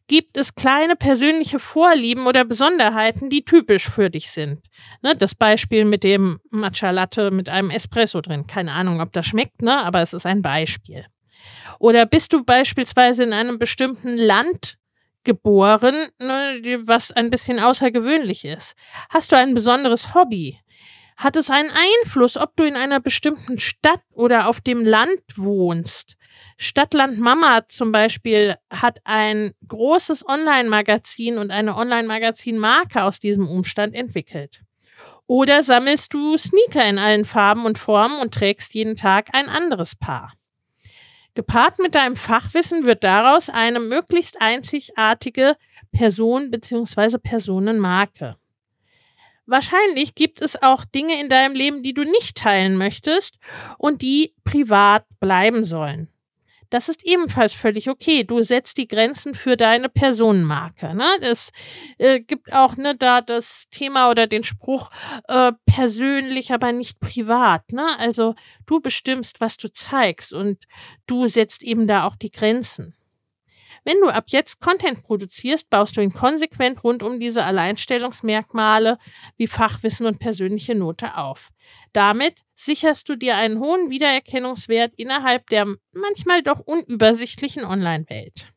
Gibt 0.07 0.37
es 0.37 0.55
kleine 0.55 0.97
persönliche 0.97 1.59
Vorlieben 1.59 2.27
oder 2.27 2.45
Besonderheiten, 2.45 3.31
die 3.31 3.45
typisch 3.45 3.89
für 3.89 4.11
dich 4.11 4.31
sind? 4.31 4.61
Ne, 5.03 5.15
das 5.17 5.35
Beispiel 5.35 5.85
mit 5.85 6.05
dem 6.05 6.41
Matcha 6.51 6.91
Latte 6.91 7.31
mit 7.31 7.49
einem 7.49 7.71
Espresso 7.71 8.21
drin. 8.21 8.47
Keine 8.47 8.73
Ahnung, 8.73 9.01
ob 9.01 9.13
das 9.13 9.27
schmeckt, 9.27 9.63
ne? 9.63 9.83
aber 9.85 10.03
es 10.03 10.13
ist 10.13 10.27
ein 10.27 10.43
Beispiel. 10.43 11.07
Oder 11.79 12.05
bist 12.05 12.33
du 12.33 12.45
beispielsweise 12.45 13.25
in 13.25 13.33
einem 13.33 13.59
bestimmten 13.59 14.17
Land 14.17 14.77
geboren, 15.25 16.09
ne, 16.19 16.61
was 16.85 17.13
ein 17.13 17.31
bisschen 17.31 17.59
außergewöhnlich 17.59 18.45
ist? 18.45 18.75
Hast 19.11 19.33
du 19.33 19.37
ein 19.37 19.55
besonderes 19.55 20.15
Hobby? 20.15 20.61
Hat 21.17 21.37
es 21.37 21.51
einen 21.51 21.71
Einfluss, 21.71 22.37
ob 22.37 22.57
du 22.57 22.65
in 22.65 22.77
einer 22.77 23.01
bestimmten 23.01 23.59
Stadt 23.59 24.03
oder 24.13 24.49
auf 24.49 24.61
dem 24.61 24.85
Land 24.85 25.21
wohnst? 25.37 26.17
Stadtland 26.57 27.19
Mama 27.19 27.67
zum 27.69 27.93
Beispiel 27.93 28.57
hat 28.71 28.99
ein 29.05 29.53
großes 29.67 30.27
Online-Magazin 30.29 31.39
und 31.39 31.51
eine 31.51 31.77
Online-Magazin-Marke 31.77 33.03
aus 33.05 33.21
diesem 33.21 33.49
Umstand 33.49 33.95
entwickelt. 33.95 34.63
Oder 35.27 35.63
sammelst 35.63 36.13
du 36.13 36.37
Sneaker 36.37 36.85
in 36.87 36.99
allen 36.99 37.25
Farben 37.25 37.65
und 37.65 37.79
Formen 37.79 38.21
und 38.21 38.35
trägst 38.35 38.75
jeden 38.75 38.97
Tag 38.97 39.29
ein 39.33 39.49
anderes 39.49 39.97
Paar. 39.97 40.33
Gepaart 41.35 41.81
mit 41.81 41.95
deinem 41.95 42.17
Fachwissen 42.17 42.87
wird 42.87 43.03
daraus 43.03 43.51
eine 43.51 43.81
möglichst 43.81 44.41
einzigartige 44.41 45.57
Person 45.93 46.51
bzw. 46.51 47.19
Personenmarke. 47.19 48.37
Wahrscheinlich 49.47 50.15
gibt 50.15 50.41
es 50.41 50.63
auch 50.63 50.85
Dinge 50.85 51.21
in 51.21 51.29
deinem 51.29 51.55
Leben, 51.55 51.83
die 51.83 51.93
du 51.93 52.05
nicht 52.05 52.37
teilen 52.37 52.77
möchtest 52.77 53.39
und 53.79 54.01
die 54.01 54.35
privat 54.45 55.05
bleiben 55.21 55.65
sollen. 55.65 56.09
Das 56.75 56.89
ist 56.89 57.05
ebenfalls 57.05 57.53
völlig 57.53 57.89
okay. 57.89 58.25
Du 58.25 58.43
setzt 58.43 58.79
die 58.79 58.89
Grenzen 58.89 59.37
für 59.37 59.57
deine 59.57 59.89
Personenmarke. 59.89 60.93
Ne? 60.93 61.07
Es 61.21 61.53
äh, 61.99 62.19
gibt 62.19 62.53
auch 62.53 62.77
ne, 62.77 62.97
da 62.97 63.21
das 63.21 63.69
Thema 63.71 64.11
oder 64.11 64.27
den 64.27 64.43
Spruch 64.43 64.91
äh, 65.29 65.53
persönlich, 65.67 66.53
aber 66.53 66.73
nicht 66.73 66.99
privat. 66.99 67.71
Ne? 67.71 67.97
Also 68.01 68.35
du 68.67 68.81
bestimmst, 68.81 69.41
was 69.41 69.57
du 69.57 69.73
zeigst 69.73 70.33
und 70.33 70.65
du 71.07 71.29
setzt 71.29 71.63
eben 71.63 71.87
da 71.87 72.09
auch 72.09 72.17
die 72.17 72.33
Grenzen. 72.33 72.97
Wenn 73.85 74.01
du 74.01 74.09
ab 74.09 74.25
jetzt 74.29 74.61
Content 74.61 75.05
produzierst, 75.05 75.71
baust 75.71 75.97
du 75.97 76.01
ihn 76.01 76.13
konsequent 76.13 76.83
rund 76.83 77.05
um 77.05 77.21
diese 77.21 77.45
Alleinstellungsmerkmale 77.45 78.99
wie 79.37 79.47
Fachwissen 79.47 80.07
und 80.07 80.19
persönliche 80.19 80.75
Note 80.75 81.17
auf. 81.19 81.51
Damit 81.93 82.44
sicherst 82.55 83.09
du 83.09 83.17
dir 83.17 83.37
einen 83.37 83.59
hohen 83.59 83.91
Wiedererkennungswert 83.91 84.93
innerhalb 84.97 85.49
der 85.51 85.67
manchmal 85.93 86.43
doch 86.43 86.61
unübersichtlichen 86.61 87.65
Online-Welt. 87.65 88.53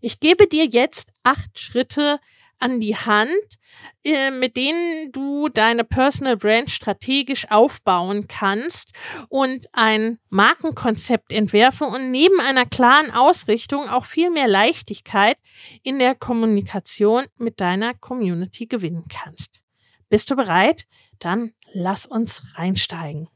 Ich 0.00 0.20
gebe 0.20 0.46
dir 0.46 0.66
jetzt 0.66 1.10
acht 1.22 1.58
Schritte 1.58 2.20
an 2.58 2.80
die 2.80 2.96
Hand, 2.96 3.58
äh, 4.04 4.30
mit 4.30 4.56
denen 4.56 5.12
du 5.12 5.48
deine 5.48 5.84
Personal 5.84 6.36
Brand 6.36 6.70
strategisch 6.70 7.50
aufbauen 7.50 8.26
kannst 8.28 8.92
und 9.28 9.66
ein 9.72 10.18
Markenkonzept 10.30 11.32
entwerfen 11.32 11.88
und 11.88 12.10
neben 12.10 12.40
einer 12.40 12.66
klaren 12.66 13.10
Ausrichtung 13.10 13.88
auch 13.88 14.04
viel 14.04 14.30
mehr 14.30 14.48
Leichtigkeit 14.48 15.36
in 15.82 15.98
der 15.98 16.14
Kommunikation 16.14 17.26
mit 17.36 17.60
deiner 17.60 17.94
Community 17.94 18.66
gewinnen 18.66 19.04
kannst. 19.08 19.60
Bist 20.08 20.30
du 20.30 20.36
bereit? 20.36 20.86
Dann 21.18 21.52
lass 21.72 22.06
uns 22.06 22.42
reinsteigen. 22.54 23.28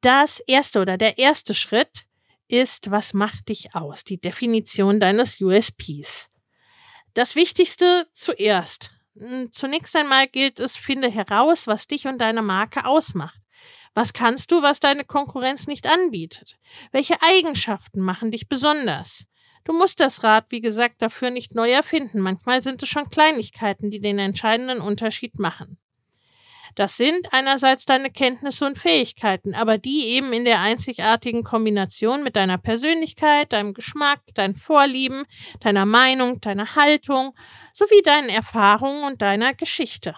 Das 0.00 0.40
erste 0.40 0.80
oder 0.80 0.96
der 0.96 1.18
erste 1.18 1.54
Schritt 1.54 2.06
ist, 2.48 2.90
was 2.90 3.12
macht 3.12 3.48
dich 3.48 3.74
aus? 3.74 4.04
Die 4.04 4.20
Definition 4.20 4.98
deines 4.98 5.40
USPs. 5.40 6.30
Das 7.14 7.36
Wichtigste 7.36 8.06
zuerst. 8.12 8.92
Hm, 9.16 9.52
zunächst 9.52 9.94
einmal 9.96 10.26
gilt 10.26 10.60
es, 10.60 10.76
finde 10.76 11.10
heraus, 11.10 11.66
was 11.66 11.86
dich 11.86 12.06
und 12.06 12.18
deine 12.18 12.42
Marke 12.42 12.86
ausmacht. 12.86 13.40
Was 13.94 14.12
kannst 14.12 14.52
du, 14.52 14.62
was 14.62 14.80
deine 14.80 15.04
Konkurrenz 15.04 15.66
nicht 15.66 15.86
anbietet? 15.86 16.58
Welche 16.92 17.20
Eigenschaften 17.22 18.00
machen 18.00 18.30
dich 18.30 18.48
besonders? 18.48 19.24
Du 19.64 19.72
musst 19.72 20.00
das 20.00 20.22
Rad, 20.22 20.46
wie 20.50 20.60
gesagt, 20.60 21.02
dafür 21.02 21.30
nicht 21.30 21.54
neu 21.54 21.70
erfinden. 21.70 22.20
Manchmal 22.20 22.62
sind 22.62 22.82
es 22.82 22.88
schon 22.88 23.10
Kleinigkeiten, 23.10 23.90
die 23.90 24.00
den 24.00 24.18
entscheidenden 24.18 24.80
Unterschied 24.80 25.38
machen. 25.38 25.78
Das 26.74 26.96
sind 26.96 27.28
einerseits 27.32 27.84
deine 27.84 28.10
Kenntnisse 28.10 28.64
und 28.64 28.78
Fähigkeiten, 28.78 29.54
aber 29.54 29.78
die 29.78 30.08
eben 30.08 30.32
in 30.32 30.44
der 30.44 30.60
einzigartigen 30.60 31.42
Kombination 31.42 32.22
mit 32.22 32.36
deiner 32.36 32.58
Persönlichkeit, 32.58 33.52
deinem 33.52 33.74
Geschmack, 33.74 34.20
deinen 34.34 34.56
Vorlieben, 34.56 35.24
deiner 35.60 35.86
Meinung, 35.86 36.40
deiner 36.40 36.76
Haltung 36.76 37.34
sowie 37.74 38.02
deinen 38.02 38.28
Erfahrungen 38.28 39.04
und 39.04 39.22
deiner 39.22 39.54
Geschichte. 39.54 40.14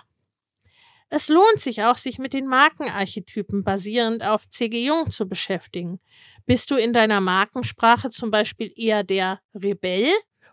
Es 1.14 1.28
lohnt 1.28 1.60
sich 1.60 1.82
auch, 1.82 1.98
sich 1.98 2.18
mit 2.18 2.32
den 2.32 2.46
Markenarchetypen 2.46 3.64
basierend 3.64 4.24
auf 4.24 4.48
C.G. 4.48 4.86
Jung 4.86 5.10
zu 5.10 5.28
beschäftigen. 5.28 6.00
Bist 6.46 6.70
du 6.70 6.76
in 6.76 6.94
deiner 6.94 7.20
Markensprache 7.20 8.08
zum 8.08 8.30
Beispiel 8.30 8.72
eher 8.74 9.04
der 9.04 9.40
Rebell 9.54 10.10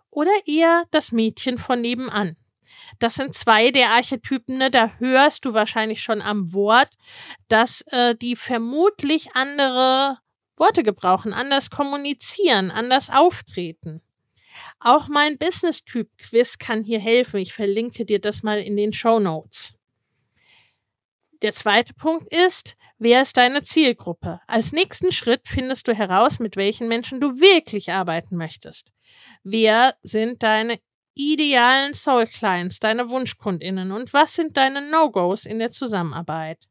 oder 0.09 0.31
eher 0.45 0.83
das 0.91 1.13
Mädchen 1.13 1.57
von 1.57 1.79
nebenan? 1.79 2.35
Das 2.99 3.15
sind 3.15 3.33
zwei 3.35 3.71
der 3.71 3.89
Archetypen, 3.89 4.57
ne? 4.57 4.71
da 4.71 4.91
hörst 4.97 5.45
du 5.45 5.53
wahrscheinlich 5.53 6.01
schon 6.01 6.21
am 6.21 6.53
Wort, 6.53 6.89
dass 7.47 7.81
äh, 7.91 8.15
die 8.15 8.35
vermutlich 8.35 9.35
andere 9.35 10.17
Worte 10.57 10.83
gebrauchen, 10.83 11.33
anders 11.33 11.69
kommunizieren, 11.69 12.71
anders 12.71 13.09
auftreten. 13.09 14.01
Auch 14.79 15.07
mein 15.07 15.37
Business-Typ-Quiz 15.37 16.57
kann 16.57 16.83
hier 16.83 16.99
helfen. 16.99 17.39
Ich 17.39 17.53
verlinke 17.53 18.05
dir 18.05 18.19
das 18.19 18.43
mal 18.43 18.59
in 18.59 18.75
den 18.75 18.93
Show 18.93 19.19
Notes. 19.19 19.73
Der 21.41 21.53
zweite 21.53 21.93
Punkt 21.93 22.33
ist, 22.33 22.75
wer 22.97 23.21
ist 23.21 23.37
deine 23.37 23.63
Zielgruppe? 23.63 24.41
Als 24.47 24.73
nächsten 24.73 25.13
Schritt 25.13 25.43
findest 25.45 25.87
du 25.87 25.93
heraus, 25.93 26.39
mit 26.39 26.57
welchen 26.57 26.89
Menschen 26.89 27.21
du 27.21 27.39
wirklich 27.39 27.93
arbeiten 27.93 28.35
möchtest. 28.35 28.91
Wer 29.43 29.95
sind 30.03 30.43
deine 30.43 30.79
idealen 31.19 31.93
Soul 31.93 32.25
Clients, 32.25 32.79
deine 32.79 33.09
Wunschkundinnen 33.09 33.91
und 33.91 34.13
was 34.13 34.35
sind 34.35 34.55
deine 34.55 34.89
No-Gos 34.89 35.45
in 35.45 35.59
der 35.59 35.71
Zusammenarbeit? 35.71 36.69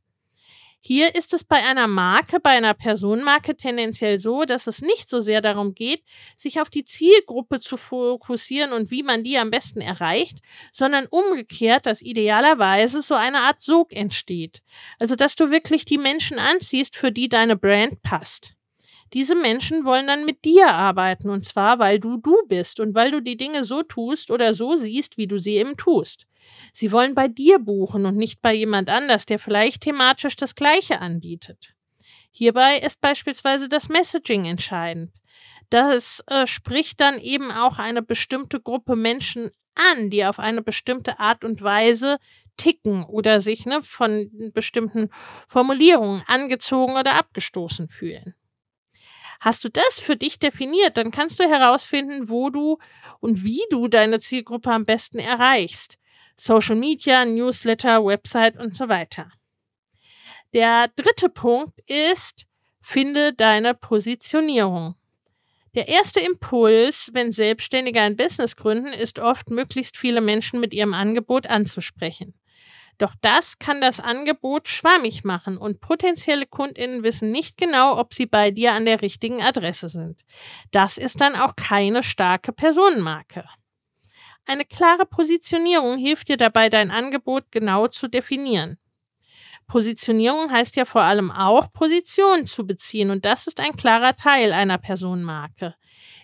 Hier 0.80 1.14
ist 1.16 1.34
es 1.34 1.44
bei 1.44 1.56
einer 1.56 1.86
Marke, 1.86 2.40
bei 2.40 2.50
einer 2.50 2.72
Personenmarke 2.72 3.56
tendenziell 3.56 4.18
so, 4.18 4.44
dass 4.44 4.66
es 4.66 4.80
nicht 4.80 5.10
so 5.10 5.20
sehr 5.20 5.42
darum 5.42 5.74
geht, 5.74 6.02
sich 6.36 6.60
auf 6.60 6.70
die 6.70 6.84
Zielgruppe 6.84 7.60
zu 7.60 7.76
fokussieren 7.76 8.72
und 8.72 8.90
wie 8.90 9.02
man 9.02 9.22
die 9.24 9.36
am 9.36 9.50
besten 9.50 9.80
erreicht, 9.80 10.38
sondern 10.72 11.06
umgekehrt, 11.06 11.84
dass 11.84 12.00
idealerweise 12.00 13.02
so 13.02 13.14
eine 13.14 13.40
Art 13.40 13.60
Sog 13.60 13.92
entsteht. 13.92 14.62
Also, 14.98 15.14
dass 15.14 15.34
du 15.34 15.50
wirklich 15.50 15.84
die 15.84 15.98
Menschen 15.98 16.38
anziehst, 16.38 16.96
für 16.96 17.12
die 17.12 17.28
deine 17.28 17.56
Brand 17.56 18.00
passt. 18.02 18.54
Diese 19.14 19.34
Menschen 19.34 19.84
wollen 19.84 20.06
dann 20.06 20.24
mit 20.24 20.44
dir 20.44 20.68
arbeiten 20.68 21.30
und 21.30 21.44
zwar, 21.44 21.78
weil 21.78 21.98
du 21.98 22.18
du 22.18 22.36
bist 22.46 22.80
und 22.80 22.94
weil 22.94 23.10
du 23.10 23.22
die 23.22 23.36
Dinge 23.36 23.64
so 23.64 23.82
tust 23.82 24.30
oder 24.30 24.54
so 24.54 24.76
siehst, 24.76 25.16
wie 25.16 25.26
du 25.26 25.38
sie 25.38 25.56
eben 25.56 25.76
tust. 25.76 26.26
Sie 26.72 26.92
wollen 26.92 27.14
bei 27.14 27.28
dir 27.28 27.58
buchen 27.58 28.06
und 28.06 28.16
nicht 28.16 28.42
bei 28.42 28.54
jemand 28.54 28.88
anders, 28.88 29.26
der 29.26 29.38
vielleicht 29.38 29.82
thematisch 29.82 30.36
das 30.36 30.54
Gleiche 30.54 31.00
anbietet. 31.00 31.74
Hierbei 32.30 32.78
ist 32.78 33.00
beispielsweise 33.00 33.68
das 33.68 33.88
Messaging 33.88 34.44
entscheidend. 34.44 35.12
Das 35.70 36.22
äh, 36.28 36.46
spricht 36.46 37.00
dann 37.00 37.18
eben 37.18 37.50
auch 37.50 37.78
eine 37.78 38.02
bestimmte 38.02 38.60
Gruppe 38.60 38.96
Menschen 38.96 39.50
an, 39.74 40.10
die 40.10 40.24
auf 40.24 40.38
eine 40.38 40.62
bestimmte 40.62 41.20
Art 41.20 41.44
und 41.44 41.62
Weise 41.62 42.18
ticken 42.56 43.04
oder 43.04 43.40
sich 43.40 43.66
ne, 43.66 43.82
von 43.82 44.30
bestimmten 44.52 45.10
Formulierungen 45.46 46.22
angezogen 46.26 46.96
oder 46.96 47.14
abgestoßen 47.14 47.88
fühlen. 47.88 48.34
Hast 49.40 49.62
du 49.62 49.68
das 49.68 50.00
für 50.00 50.16
dich 50.16 50.38
definiert, 50.38 50.96
dann 50.96 51.10
kannst 51.10 51.38
du 51.38 51.44
herausfinden, 51.44 52.28
wo 52.28 52.50
du 52.50 52.78
und 53.20 53.44
wie 53.44 53.62
du 53.70 53.88
deine 53.88 54.20
Zielgruppe 54.20 54.72
am 54.72 54.84
besten 54.84 55.18
erreichst. 55.18 55.98
Social 56.36 56.76
Media, 56.76 57.24
Newsletter, 57.24 58.04
Website 58.04 58.56
und 58.56 58.74
so 58.74 58.88
weiter. 58.88 59.30
Der 60.52 60.88
dritte 60.88 61.28
Punkt 61.28 61.80
ist, 61.88 62.46
finde 62.80 63.32
deine 63.34 63.74
Positionierung. 63.74 64.94
Der 65.74 65.88
erste 65.88 66.20
Impuls, 66.20 67.10
wenn 67.12 67.30
Selbstständige 67.30 68.00
ein 68.00 68.16
Business 68.16 68.56
gründen, 68.56 68.88
ist 68.88 69.18
oft, 69.18 69.50
möglichst 69.50 69.96
viele 69.96 70.20
Menschen 70.20 70.60
mit 70.60 70.72
ihrem 70.72 70.94
Angebot 70.94 71.46
anzusprechen. 71.46 72.34
Doch 72.98 73.14
das 73.20 73.58
kann 73.60 73.80
das 73.80 74.00
Angebot 74.00 74.68
schwammig 74.68 75.24
machen 75.24 75.56
und 75.56 75.80
potenzielle 75.80 76.46
Kundinnen 76.46 77.04
wissen 77.04 77.30
nicht 77.30 77.56
genau, 77.56 77.96
ob 77.96 78.12
sie 78.12 78.26
bei 78.26 78.50
dir 78.50 78.72
an 78.72 78.84
der 78.84 79.02
richtigen 79.02 79.40
Adresse 79.40 79.88
sind. 79.88 80.24
Das 80.72 80.98
ist 80.98 81.20
dann 81.20 81.36
auch 81.36 81.54
keine 81.54 82.02
starke 82.02 82.52
Personenmarke. 82.52 83.44
Eine 84.46 84.64
klare 84.64 85.06
Positionierung 85.06 85.98
hilft 85.98 86.28
dir 86.28 86.36
dabei, 86.36 86.68
dein 86.68 86.90
Angebot 86.90 87.44
genau 87.52 87.86
zu 87.86 88.08
definieren. 88.08 88.78
Positionierung 89.68 90.50
heißt 90.50 90.76
ja 90.76 90.86
vor 90.86 91.02
allem 91.02 91.30
auch, 91.30 91.70
Position 91.72 92.46
zu 92.46 92.66
beziehen 92.66 93.10
und 93.10 93.26
das 93.26 93.46
ist 93.46 93.60
ein 93.60 93.76
klarer 93.76 94.16
Teil 94.16 94.52
einer 94.52 94.78
Personenmarke. 94.78 95.74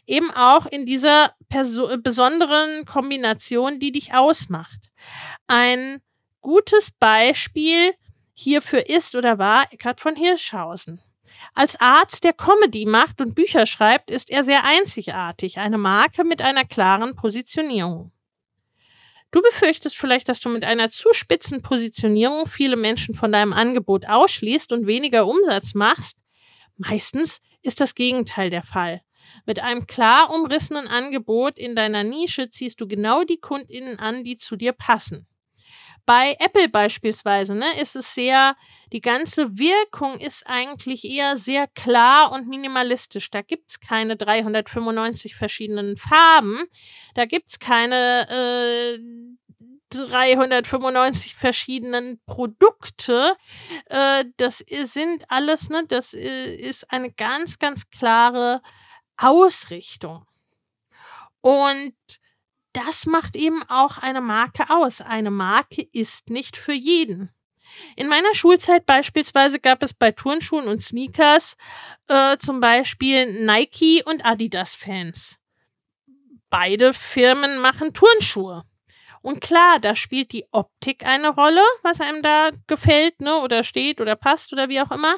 Eben 0.07 0.31
auch 0.31 0.67
in 0.67 0.87
dieser 0.87 1.35
Perso 1.49 1.97
besonderen 1.99 2.87
Kombination, 2.87 3.79
die 3.79 3.93
dich 3.93 4.15
ausmacht. 4.15 4.81
Ein 5.47 6.01
Gutes 6.45 6.91
Beispiel 6.91 7.95
hierfür 8.35 8.91
ist 8.91 9.15
oder 9.15 9.39
war 9.39 9.65
Eckhard 9.73 9.99
von 9.99 10.15
Hirschhausen. 10.15 11.01
Als 11.55 11.81
Arzt, 11.81 12.23
der 12.23 12.35
Comedy 12.35 12.85
macht 12.85 13.23
und 13.23 13.35
Bücher 13.35 13.65
schreibt, 13.65 14.11
ist 14.11 14.31
er 14.31 14.45
sehr 14.45 14.63
einzigartig, 14.63 15.57
eine 15.57 15.79
Marke 15.79 16.23
mit 16.23 16.43
einer 16.43 16.67
klaren 16.67 17.17
Positionierung. 17.17 18.13
Du 19.31 19.41
befürchtest 19.41 19.97
vielleicht, 19.97 20.29
dass 20.29 20.41
du 20.41 20.51
mit 20.51 20.65
einer 20.65 20.91
zu 20.91 21.15
spitzen 21.15 21.63
Positionierung 21.63 22.45
viele 22.45 22.77
Menschen 22.77 23.15
von 23.15 23.33
deinem 23.33 23.55
Angebot 23.55 24.07
ausschließt 24.07 24.71
und 24.73 24.87
weniger 24.87 25.27
Umsatz 25.27 25.73
machst. 25.73 26.19
Meistens 26.77 27.41
ist 27.63 27.81
das 27.81 27.95
Gegenteil 27.95 28.51
der 28.51 28.65
Fall. 28.65 29.01
Mit 29.47 29.61
einem 29.61 29.87
klar 29.87 30.29
umrissenen 30.29 30.89
Angebot 30.89 31.57
in 31.57 31.75
deiner 31.75 32.05
Nische 32.05 32.51
ziehst 32.51 32.83
du 32.83 32.87
genau 32.87 33.25
die 33.25 33.39
Kundinnen 33.39 33.99
an, 33.99 34.25
die 34.25 34.37
zu 34.37 34.57
dir 34.57 34.73
passen. 34.73 35.27
Bei 36.07 36.37
Apple 36.39 36.69
beispielsweise, 36.69 37.55
ne, 37.55 37.67
ist 37.81 37.97
es 37.97 38.15
sehr, 38.15 38.57
die 38.93 39.01
ganze 39.01 39.57
Wirkung 39.57 40.19
ist 40.21 40.47
eigentlich 40.47 41.05
eher 41.05 41.37
sehr 41.37 41.67
klar 41.67 42.31
und 42.33 42.47
minimalistisch. 42.47 43.31
Da 43.31 43.41
gibt's 43.41 43.81
keine 43.81 44.17
395 44.17 45.35
verschiedenen 45.35 45.97
Farben. 45.97 46.65
Da 47.15 47.25
gibt's 47.25 47.59
keine 47.59 48.29
äh, 48.29 48.99
395 49.91 51.35
verschiedenen 51.35 52.21
Produkte. 52.27 53.35
Äh, 53.87 54.25
das 54.37 54.59
sind 54.59 55.25
alles, 55.29 55.71
ne, 55.71 55.85
das 55.89 56.13
äh, 56.15 56.55
ist 56.55 56.91
eine 56.93 57.13
ganz, 57.13 57.59
ganz 57.59 57.89
klare 57.91 58.61
Ausrichtung. 59.17 60.27
Und 61.41 61.95
das 62.75 63.07
macht 63.07 63.37
eben 63.37 63.63
auch 63.69 63.99
eine 63.99 64.21
Marke 64.21 64.69
aus. 64.69 65.01
Eine 65.01 65.31
Marke 65.31 65.87
ist 65.93 66.29
nicht 66.29 66.57
für 66.57 66.73
jeden. 66.73 67.31
In 67.97 68.09
meiner 68.09 68.35
Schulzeit 68.35 68.85
beispielsweise 68.85 69.59
gab 69.59 69.83
es 69.83 69.95
bei 69.95 70.11
Turnschuhen 70.11 70.69
und 70.69 70.83
Sneakers 70.83 71.57
äh, 72.09 72.37
zum 72.39 72.61
Beispiel 72.61 73.45
Nike 73.45 74.03
und 74.05 74.25
Adidas-Fans. 74.27 75.39
Beide 76.51 76.93
Firmen 76.93 77.59
machen 77.59 77.95
Turnschuhe. 77.95 78.65
Und 79.25 79.41
klar, 79.41 79.79
da 79.81 79.95
spielt 79.95 80.33
die 80.33 80.45
Optik 80.51 81.07
eine 81.07 81.31
Rolle, 81.31 81.63
was 81.81 82.03
einem 82.03 82.21
da 82.21 82.51
gefällt, 82.67 83.23
ne, 83.23 83.39
oder 83.39 83.65
steht 83.65 84.03
oder 84.03 84.17
passt 84.17 84.53
oder 84.53 84.69
wie 84.69 84.83
auch 84.83 84.91
immer. 84.91 85.17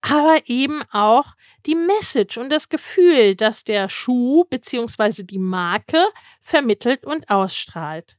Aber 0.00 0.40
eben 0.46 0.82
auch 0.90 1.26
die 1.64 1.76
Message 1.76 2.36
und 2.36 2.50
das 2.50 2.68
Gefühl, 2.68 3.36
das 3.36 3.62
der 3.62 3.88
Schuh 3.88 4.42
bzw. 4.50 5.22
die 5.22 5.38
Marke 5.38 6.04
vermittelt 6.40 7.06
und 7.06 7.30
ausstrahlt. 7.30 8.16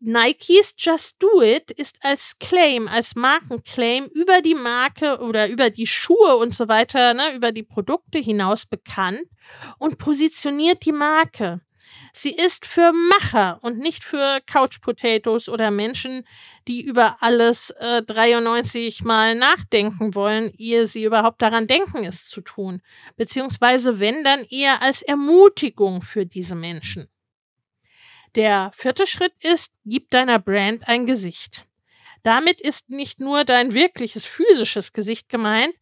Nikes 0.00 0.74
Just 0.78 1.22
Do 1.22 1.42
It 1.42 1.70
ist 1.72 1.98
als 2.00 2.38
Claim, 2.38 2.88
als 2.88 3.16
Markenclaim 3.16 4.06
über 4.14 4.40
die 4.40 4.54
Marke 4.54 5.18
oder 5.18 5.46
über 5.46 5.68
die 5.68 5.86
Schuhe 5.86 6.36
und 6.36 6.54
so 6.54 6.68
weiter, 6.68 7.12
ne, 7.12 7.34
über 7.34 7.52
die 7.52 7.64
Produkte 7.64 8.18
hinaus 8.18 8.64
bekannt 8.64 9.24
und 9.76 9.98
positioniert 9.98 10.86
die 10.86 10.92
Marke. 10.92 11.60
Sie 12.12 12.30
ist 12.30 12.66
für 12.66 12.92
Macher 12.92 13.58
und 13.62 13.78
nicht 13.78 14.04
für 14.04 14.40
Couch 14.46 14.80
Potatoes 14.80 15.48
oder 15.48 15.70
Menschen, 15.70 16.26
die 16.66 16.82
über 16.82 17.16
alles 17.20 17.70
äh, 17.70 18.02
93 18.02 19.04
Mal 19.04 19.34
nachdenken 19.34 20.14
wollen, 20.14 20.52
ehe 20.56 20.86
sie 20.86 21.04
überhaupt 21.04 21.42
daran 21.42 21.66
denken, 21.66 22.04
es 22.04 22.26
zu 22.26 22.40
tun. 22.40 22.82
Beziehungsweise 23.16 24.00
wenn 24.00 24.24
dann 24.24 24.44
eher 24.44 24.82
als 24.82 25.02
Ermutigung 25.02 26.02
für 26.02 26.26
diese 26.26 26.54
Menschen. 26.54 27.08
Der 28.34 28.70
vierte 28.74 29.06
Schritt 29.06 29.32
ist, 29.40 29.72
gib 29.84 30.10
deiner 30.10 30.38
Brand 30.38 30.86
ein 30.88 31.06
Gesicht. 31.06 31.66
Damit 32.22 32.60
ist 32.60 32.90
nicht 32.90 33.20
nur 33.20 33.44
dein 33.44 33.72
wirkliches 33.72 34.26
physisches 34.26 34.92
Gesicht 34.92 35.28
gemeint, 35.28 35.74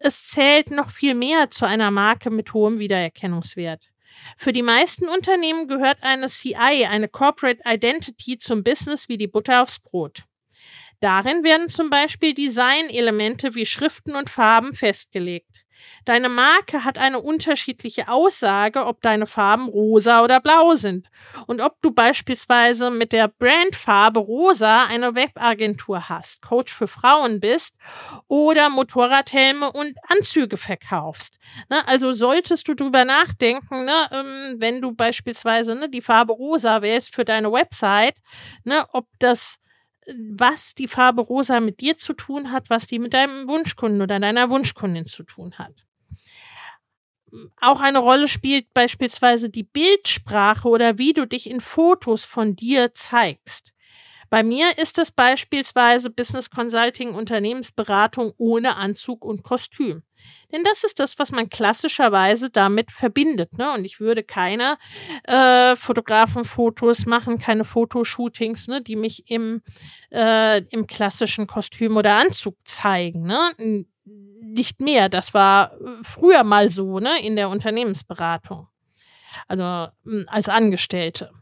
es 0.00 0.24
zählt 0.24 0.72
noch 0.72 0.90
viel 0.90 1.14
mehr 1.14 1.50
zu 1.50 1.64
einer 1.64 1.92
Marke 1.92 2.28
mit 2.30 2.52
hohem 2.54 2.80
Wiedererkennungswert. 2.80 3.91
Für 4.36 4.52
die 4.52 4.62
meisten 4.62 5.08
Unternehmen 5.08 5.68
gehört 5.68 5.98
eine 6.02 6.26
CI, 6.28 6.86
eine 6.88 7.08
Corporate 7.08 7.60
Identity, 7.64 8.38
zum 8.38 8.62
Business 8.64 9.08
wie 9.08 9.16
die 9.16 9.26
Butter 9.26 9.62
aufs 9.62 9.78
Brot. 9.78 10.24
Darin 11.00 11.42
werden 11.42 11.68
zum 11.68 11.90
Beispiel 11.90 12.32
Designelemente 12.32 13.54
wie 13.54 13.66
Schriften 13.66 14.14
und 14.14 14.30
Farben 14.30 14.72
festgelegt. 14.72 15.51
Deine 16.04 16.28
Marke 16.28 16.84
hat 16.84 16.98
eine 16.98 17.20
unterschiedliche 17.20 18.08
Aussage, 18.08 18.86
ob 18.86 19.00
deine 19.02 19.26
Farben 19.26 19.68
rosa 19.68 20.22
oder 20.22 20.40
blau 20.40 20.74
sind 20.74 21.08
und 21.46 21.60
ob 21.60 21.80
du 21.82 21.92
beispielsweise 21.92 22.90
mit 22.90 23.12
der 23.12 23.28
Brandfarbe 23.28 24.20
rosa 24.20 24.86
eine 24.86 25.14
Webagentur 25.14 26.08
hast, 26.08 26.42
Coach 26.42 26.72
für 26.74 26.88
Frauen 26.88 27.40
bist 27.40 27.76
oder 28.28 28.68
Motorradhelme 28.70 29.70
und 29.72 29.96
Anzüge 30.08 30.56
verkaufst. 30.56 31.38
Ne, 31.70 31.86
also 31.86 32.12
solltest 32.12 32.66
du 32.68 32.74
drüber 32.74 33.04
nachdenken, 33.04 33.84
ne, 33.84 34.08
ähm, 34.10 34.56
wenn 34.58 34.80
du 34.80 34.92
beispielsweise 34.92 35.74
ne, 35.74 35.88
die 35.88 36.00
Farbe 36.00 36.32
rosa 36.32 36.82
wählst 36.82 37.14
für 37.14 37.24
deine 37.24 37.52
Website, 37.52 38.16
ne, 38.64 38.86
ob 38.92 39.06
das 39.18 39.58
was 40.06 40.74
die 40.74 40.88
Farbe 40.88 41.22
rosa 41.22 41.60
mit 41.60 41.80
dir 41.80 41.96
zu 41.96 42.12
tun 42.12 42.50
hat, 42.50 42.70
was 42.70 42.86
die 42.86 42.98
mit 42.98 43.14
deinem 43.14 43.48
Wunschkunden 43.48 44.02
oder 44.02 44.18
deiner 44.18 44.50
Wunschkundin 44.50 45.06
zu 45.06 45.22
tun 45.22 45.58
hat. 45.58 45.84
Auch 47.60 47.80
eine 47.80 47.98
Rolle 47.98 48.28
spielt 48.28 48.72
beispielsweise 48.74 49.48
die 49.48 49.62
Bildsprache 49.62 50.68
oder 50.68 50.98
wie 50.98 51.14
du 51.14 51.26
dich 51.26 51.48
in 51.48 51.60
Fotos 51.60 52.24
von 52.24 52.56
dir 52.56 52.92
zeigst. 52.94 53.71
Bei 54.32 54.42
mir 54.42 54.78
ist 54.78 54.98
es 54.98 55.10
beispielsweise 55.10 56.08
Business 56.08 56.48
Consulting, 56.48 57.14
Unternehmensberatung 57.14 58.32
ohne 58.38 58.76
Anzug 58.76 59.26
und 59.26 59.42
Kostüm. 59.42 60.04
Denn 60.50 60.64
das 60.64 60.84
ist 60.84 61.00
das, 61.00 61.18
was 61.18 61.32
man 61.32 61.50
klassischerweise 61.50 62.48
damit 62.48 62.90
verbindet. 62.90 63.58
Ne? 63.58 63.70
Und 63.74 63.84
ich 63.84 64.00
würde 64.00 64.22
keine 64.22 64.78
äh, 65.24 65.76
Fotografenfotos 65.76 67.04
machen, 67.04 67.40
keine 67.40 67.66
Fotoshootings, 67.66 68.68
ne, 68.68 68.80
die 68.80 68.96
mich 68.96 69.28
im, 69.30 69.60
äh, 70.10 70.62
im 70.70 70.86
klassischen 70.86 71.46
Kostüm 71.46 71.98
oder 71.98 72.14
Anzug 72.14 72.56
zeigen. 72.64 73.24
Ne? 73.24 73.82
Nicht 74.06 74.80
mehr. 74.80 75.10
Das 75.10 75.34
war 75.34 75.72
früher 76.00 76.42
mal 76.42 76.70
so 76.70 77.00
ne, 77.00 77.22
in 77.22 77.36
der 77.36 77.50
Unternehmensberatung. 77.50 78.66
Also 79.46 79.88
als 80.28 80.48
Angestellte. 80.48 81.32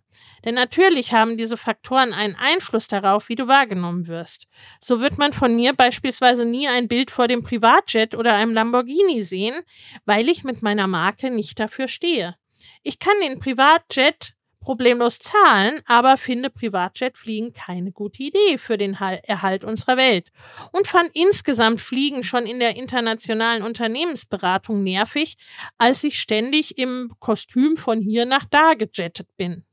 Denn 0.45 0.55
natürlich 0.55 1.13
haben 1.13 1.37
diese 1.37 1.57
Faktoren 1.57 2.13
einen 2.13 2.37
Einfluss 2.37 2.89
darauf, 2.89 3.29
wie 3.29 3.35
du 3.35 3.49
wahrgenommen 3.49 4.09
wirst. 4.09 4.47
So 4.81 5.01
wird 5.01 5.19
man 5.19 5.33
von 5.33 5.55
mir 5.55 5.75
beispielsweise 5.75 6.45
nie 6.45 6.69
ein 6.69 6.89
Bild 6.89 7.11
vor 7.11 7.29
dem 7.29 7.43
Privatjet 7.43 8.15
oder 8.15 8.35
einem 8.35 8.55
Lamborghini 8.55 9.23
sehen, 9.23 9.61
weil 10.05 10.29
ich 10.29 10.45
mit 10.45 10.63
meiner 10.63 10.87
Marke 10.87 11.31
nicht 11.31 11.61
dafür 11.61 11.89
stehe. 11.89 12.37
Ich 12.83 12.99
kann 12.99 13.15
den 13.23 13.39
Privatjet 13.39 14.35
problemlos 14.61 15.19
zahlen, 15.19 15.81
aber 15.87 16.17
finde 16.17 16.51
Privatjetfliegen 16.51 17.53
keine 17.53 17.93
gute 17.93 18.23
Idee 18.23 18.59
für 18.59 18.77
den 18.77 18.95
Erhalt 18.95 19.65
unserer 19.65 19.97
Welt 19.97 20.31
und 20.73 20.87
fand 20.87 21.11
insgesamt 21.15 21.81
Fliegen 21.81 22.23
schon 22.23 22.45
in 22.45 22.61
der 22.61 22.77
internationalen 22.77 23.63
Unternehmensberatung 23.63 24.83
nervig, 24.83 25.37
als 25.79 26.05
ich 26.05 26.19
ständig 26.19 26.79
im 26.79 27.13
Kostüm 27.19 27.77
von 27.77 28.01
hier 28.01 28.27
nach 28.27 28.45
da 28.45 28.75
gejettet 28.75 29.29
bin. 29.37 29.65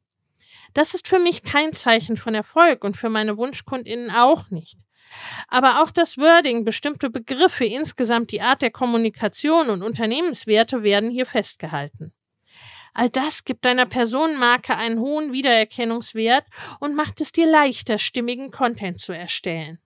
Das 0.78 0.94
ist 0.94 1.08
für 1.08 1.18
mich 1.18 1.42
kein 1.42 1.74
Zeichen 1.74 2.18
von 2.18 2.36
Erfolg 2.36 2.84
und 2.84 2.96
für 2.96 3.10
meine 3.10 3.40
Wunschkundinnen 3.40 4.12
auch 4.12 4.52
nicht. 4.52 4.78
Aber 5.48 5.82
auch 5.82 5.90
das 5.90 6.20
Wording, 6.20 6.66
bestimmte 6.66 7.10
Begriffe, 7.10 7.66
insgesamt 7.66 8.30
die 8.30 8.42
Art 8.42 8.62
der 8.62 8.70
Kommunikation 8.70 9.72
und 9.72 9.82
Unternehmenswerte 9.82 10.84
werden 10.84 11.10
hier 11.10 11.26
festgehalten. 11.26 12.13
All 12.94 13.10
das 13.10 13.44
gibt 13.44 13.66
deiner 13.66 13.88
Personenmarke 13.88 14.78
einen 14.78 15.00
hohen 15.00 15.34
Wiedererkennungswert 15.34 16.46
und 16.80 16.94
macht 16.94 17.22
es 17.22 17.32
dir 17.32 17.50
leichter, 17.50 17.98
stimmigen 17.98 18.52
Content 18.52 19.00
zu 19.00 19.13
erstellen. 19.13 19.80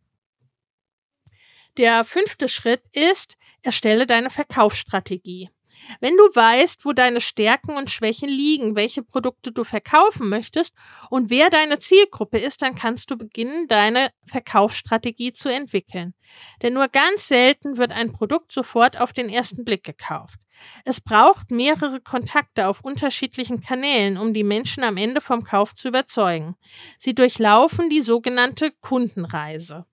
Der 1.77 2.03
fünfte 2.03 2.49
Schritt 2.49 2.83
ist, 2.91 3.37
erstelle 3.61 4.05
deine 4.05 4.29
Verkaufsstrategie. 4.29 5.51
Wenn 5.99 6.17
du 6.17 6.23
weißt, 6.23 6.85
wo 6.85 6.93
deine 6.93 7.21
Stärken 7.21 7.75
und 7.75 7.89
Schwächen 7.89 8.29
liegen, 8.29 8.75
welche 8.75 9.03
Produkte 9.03 9.51
du 9.51 9.63
verkaufen 9.63 10.29
möchtest 10.29 10.73
und 11.09 11.29
wer 11.29 11.49
deine 11.49 11.79
Zielgruppe 11.79 12.37
ist, 12.37 12.61
dann 12.61 12.75
kannst 12.75 13.11
du 13.11 13.17
beginnen, 13.17 13.67
deine 13.67 14.09
Verkaufsstrategie 14.27 15.33
zu 15.33 15.49
entwickeln. 15.49 16.13
Denn 16.61 16.73
nur 16.73 16.87
ganz 16.87 17.27
selten 17.27 17.77
wird 17.77 17.91
ein 17.91 18.11
Produkt 18.11 18.51
sofort 18.51 18.99
auf 18.99 19.13
den 19.13 19.29
ersten 19.29 19.63
Blick 19.63 19.83
gekauft. 19.83 20.39
Es 20.85 21.01
braucht 21.01 21.51
mehrere 21.51 22.01
Kontakte 22.01 22.67
auf 22.67 22.81
unterschiedlichen 22.81 23.61
Kanälen, 23.61 24.17
um 24.17 24.33
die 24.33 24.43
Menschen 24.43 24.83
am 24.83 24.97
Ende 24.97 25.21
vom 25.21 25.43
Kauf 25.43 25.73
zu 25.73 25.87
überzeugen. 25.87 26.55
Sie 26.97 27.15
durchlaufen 27.15 27.89
die 27.89 28.01
sogenannte 28.01 28.71
Kundenreise. 28.81 29.85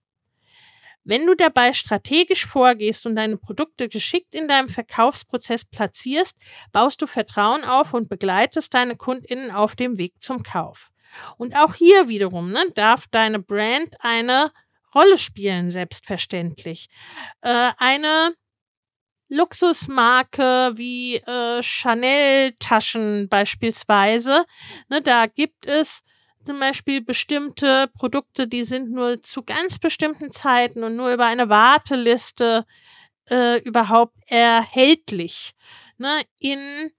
Wenn 1.08 1.26
du 1.26 1.34
dabei 1.34 1.72
strategisch 1.72 2.44
vorgehst 2.44 3.06
und 3.06 3.16
deine 3.16 3.38
Produkte 3.38 3.88
geschickt 3.88 4.34
in 4.34 4.46
deinem 4.46 4.68
Verkaufsprozess 4.68 5.64
platzierst, 5.64 6.36
baust 6.70 7.00
du 7.00 7.06
Vertrauen 7.06 7.64
auf 7.64 7.94
und 7.94 8.10
begleitest 8.10 8.74
deine 8.74 8.94
Kundinnen 8.94 9.50
auf 9.50 9.74
dem 9.74 9.96
Weg 9.96 10.20
zum 10.20 10.42
Kauf. 10.42 10.90
Und 11.38 11.56
auch 11.56 11.74
hier 11.74 12.08
wiederum 12.08 12.52
ne, 12.52 12.62
darf 12.74 13.06
deine 13.10 13.38
Brand 13.38 13.94
eine 14.00 14.52
Rolle 14.94 15.16
spielen, 15.16 15.70
selbstverständlich. 15.70 16.90
Äh, 17.40 17.70
eine 17.78 18.34
Luxusmarke 19.30 20.72
wie 20.74 21.16
äh, 21.16 21.62
Chanel-Taschen 21.62 23.30
beispielsweise, 23.30 24.44
ne, 24.90 25.00
da 25.00 25.24
gibt 25.24 25.64
es 25.64 26.02
zum 26.48 26.60
Beispiel 26.60 27.02
bestimmte 27.02 27.90
Produkte, 27.92 28.48
die 28.48 28.64
sind 28.64 28.90
nur 28.90 29.20
zu 29.20 29.42
ganz 29.42 29.78
bestimmten 29.78 30.30
Zeiten 30.30 30.82
und 30.82 30.96
nur 30.96 31.12
über 31.12 31.26
eine 31.26 31.50
Warteliste 31.50 32.64
äh, 33.28 33.60
überhaupt 33.64 34.16
erhältlich. 34.28 35.52
Ne? 35.98 36.22
In 36.38 36.90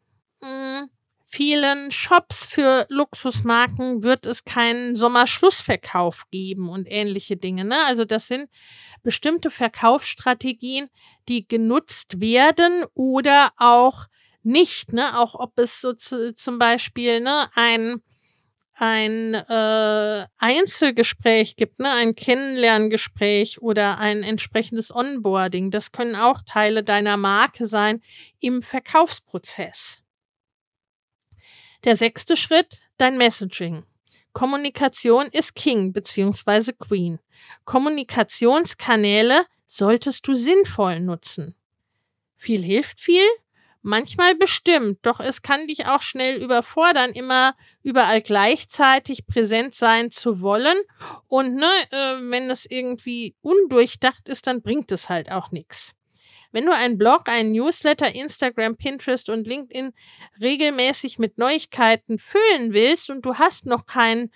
mh, 0.43 0.81
hm, 0.81 0.89
vielen 1.23 1.89
Shops 1.89 2.45
für 2.45 2.85
Luxusmarken 2.89 4.03
wird 4.03 4.27
es 4.27 4.45
keinen 4.45 4.93
Sommerschlussverkauf 4.93 6.29
geben 6.29 6.69
und 6.69 6.85
ähnliche 6.87 7.35
Dinge. 7.35 7.65
Ne? 7.65 7.83
Also 7.87 8.05
das 8.05 8.27
sind 8.27 8.51
bestimmte 9.01 9.49
Verkaufsstrategien, 9.49 10.89
die 11.27 11.47
genutzt 11.47 12.21
werden 12.21 12.85
oder 12.93 13.49
auch 13.57 14.05
nicht. 14.43 14.93
Ne? 14.93 15.17
Auch 15.17 15.33
ob 15.33 15.57
es 15.57 15.81
so 15.81 15.93
zu, 15.93 16.35
zum 16.35 16.59
Beispiel 16.59 17.21
ne, 17.21 17.49
ein 17.55 18.03
ein 18.79 19.33
äh, 19.33 20.27
Einzelgespräch 20.37 21.55
gibt, 21.55 21.79
ne, 21.79 21.91
ein 21.91 22.15
Kennenlerngespräch 22.15 23.61
oder 23.61 23.99
ein 23.99 24.23
entsprechendes 24.23 24.93
Onboarding. 24.93 25.71
Das 25.71 25.91
können 25.91 26.15
auch 26.15 26.41
Teile 26.45 26.83
deiner 26.83 27.17
Marke 27.17 27.65
sein 27.65 28.01
im 28.39 28.61
Verkaufsprozess. 28.61 29.99
Der 31.83 31.95
sechste 31.95 32.35
Schritt, 32.35 32.81
dein 32.97 33.17
Messaging. 33.17 33.83
Kommunikation 34.33 35.27
ist 35.27 35.55
King 35.55 35.91
bzw. 35.91 36.73
Queen. 36.73 37.19
Kommunikationskanäle 37.65 39.45
solltest 39.65 40.27
du 40.27 40.33
sinnvoll 40.33 40.99
nutzen. 40.99 41.55
Viel 42.35 42.61
hilft 42.61 42.99
viel, 42.99 43.27
manchmal 43.81 44.35
bestimmt, 44.35 44.99
doch 45.03 45.19
es 45.19 45.41
kann 45.41 45.67
dich 45.67 45.85
auch 45.87 46.01
schnell 46.01 46.41
überfordern, 46.41 47.11
immer 47.11 47.55
überall 47.81 48.21
gleichzeitig 48.21 49.25
präsent 49.25 49.75
sein 49.75 50.11
zu 50.11 50.41
wollen. 50.41 50.77
Und 51.27 51.55
ne, 51.55 51.71
äh, 51.91 52.15
wenn 52.29 52.49
es 52.49 52.65
irgendwie 52.65 53.35
undurchdacht 53.41 54.27
ist, 54.29 54.47
dann 54.47 54.61
bringt 54.61 54.91
es 54.91 55.09
halt 55.09 55.31
auch 55.31 55.51
nichts. 55.51 55.93
Wenn 56.51 56.65
du 56.65 56.73
einen 56.73 56.97
Blog, 56.97 57.29
einen 57.29 57.51
Newsletter, 57.51 58.13
Instagram, 58.13 58.75
Pinterest 58.75 59.29
und 59.29 59.45
LinkedIn 59.45 59.93
regelmäßig 60.41 61.19
mit 61.19 61.37
Neuigkeiten 61.37 62.17
füllen 62.17 62.73
willst 62.73 63.11
und 63.11 63.23
du 63.23 63.35
hast 63.35 63.67
noch 63.67 63.85
kein 63.85 64.31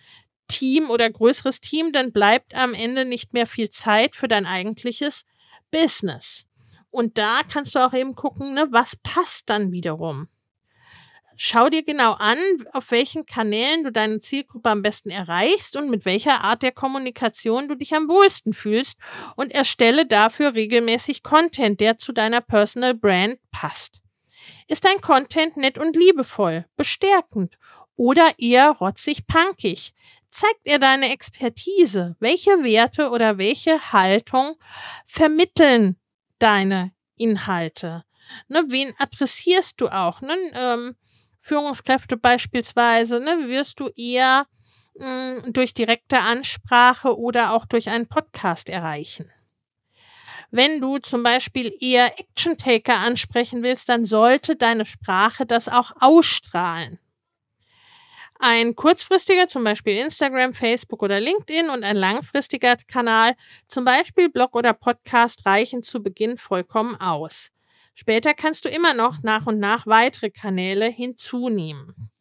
Team 0.47 0.91
oder 0.91 1.09
größeres 1.09 1.59
Team, 1.59 1.91
dann 1.91 2.11
bleibt 2.11 2.53
am 2.53 2.75
Ende 2.75 3.05
nicht 3.05 3.33
mehr 3.33 3.47
viel 3.47 3.69
Zeit 3.69 4.15
für 4.15 4.27
dein 4.27 4.45
eigentliches 4.45 5.25
Business. 5.71 6.45
Und 6.93 7.17
da 7.17 7.41
kannst 7.51 7.73
du 7.73 7.79
auch 7.79 7.93
eben 7.93 8.13
gucken, 8.13 8.53
ne, 8.53 8.67
was 8.69 8.95
passt 8.97 9.49
dann 9.49 9.71
wiederum. 9.71 10.27
Schau 11.35 11.69
dir 11.69 11.83
genau 11.83 12.11
an, 12.11 12.37
auf 12.71 12.91
welchen 12.91 13.25
Kanälen 13.25 13.83
du 13.83 13.91
deine 13.91 14.19
Zielgruppe 14.19 14.69
am 14.69 14.83
besten 14.83 15.09
erreichst 15.09 15.75
und 15.75 15.89
mit 15.89 16.05
welcher 16.05 16.43
Art 16.43 16.61
der 16.61 16.71
Kommunikation 16.71 17.67
du 17.67 17.73
dich 17.73 17.95
am 17.95 18.07
wohlsten 18.09 18.53
fühlst 18.53 18.99
und 19.35 19.51
erstelle 19.51 20.05
dafür 20.05 20.53
regelmäßig 20.53 21.23
Content, 21.23 21.81
der 21.81 21.97
zu 21.97 22.11
deiner 22.13 22.41
Personal 22.41 22.93
Brand 22.93 23.39
passt. 23.49 24.03
Ist 24.67 24.85
dein 24.85 25.01
Content 25.01 25.57
nett 25.57 25.79
und 25.79 25.95
liebevoll, 25.95 26.67
bestärkend 26.75 27.57
oder 27.95 28.33
eher 28.37 28.69
rotzig 28.69 29.25
punkig? 29.25 29.95
Zeigt 30.29 30.61
er 30.65 30.77
deine 30.77 31.11
Expertise? 31.11 32.15
Welche 32.19 32.51
Werte 32.63 33.09
oder 33.09 33.39
welche 33.39 33.91
Haltung 33.91 34.57
vermitteln 35.07 35.97
deine 36.43 36.91
Inhalte? 37.15 38.03
Ne, 38.47 38.65
wen 38.67 38.93
adressierst 38.97 39.79
du 39.79 39.87
auch? 39.87 40.21
Ne, 40.21 40.35
ähm, 40.53 40.95
Führungskräfte 41.39 42.17
beispielsweise, 42.17 43.19
ne, 43.19 43.47
wirst 43.47 43.79
du 43.79 43.89
eher 43.95 44.45
mh, 44.95 45.43
hm, 45.43 45.53
durch 45.53 45.73
direkte 45.73 46.19
Ansprache 46.19 47.17
oder 47.17 47.53
auch 47.53 47.65
durch 47.65 47.89
einen 47.89 48.07
Podcast 48.07 48.69
erreichen. 48.69 49.31
Wenn 50.51 50.81
du 50.81 50.99
zum 50.99 51.23
Beispiel 51.23 51.75
eher 51.79 52.19
Action-Taker 52.19 52.97
ansprechen 52.97 53.63
willst, 53.63 53.89
dann 53.89 54.05
sollte 54.05 54.55
deine 54.55 54.85
Sprache 54.85 55.45
das 55.45 55.67
auch 55.67 55.93
ausstrahlen. 55.99 56.99
Ein 58.45 58.75
kurzfristiger, 58.75 59.47
zum 59.47 59.63
Beispiel 59.63 59.95
Instagram, 59.95 60.53
Facebook 60.53 61.01
oder 61.01 61.21
LinkedIn 61.21 61.69
und 61.69 61.85
ein 61.85 61.95
langfristiger 61.95 62.75
Kanal, 62.75 63.37
zum 63.69 63.85
Beispiel 63.85 64.27
Blog 64.27 64.53
oder 64.53 64.73
Podcast, 64.73 65.45
reichen 65.45 65.81
zu 65.81 66.03
Beginn 66.03 66.35
vollkommen 66.35 66.97
aus. 66.99 67.51
Später 67.95 68.33
kannst 68.33 68.65
du 68.65 68.69
immer 68.69 68.93
noch 68.93 69.23
nach 69.23 69.45
und 69.45 69.59
nach 69.59 69.87
weitere 69.87 70.29
Kanäle 70.29 70.87
hinzunehmen. 70.87 72.11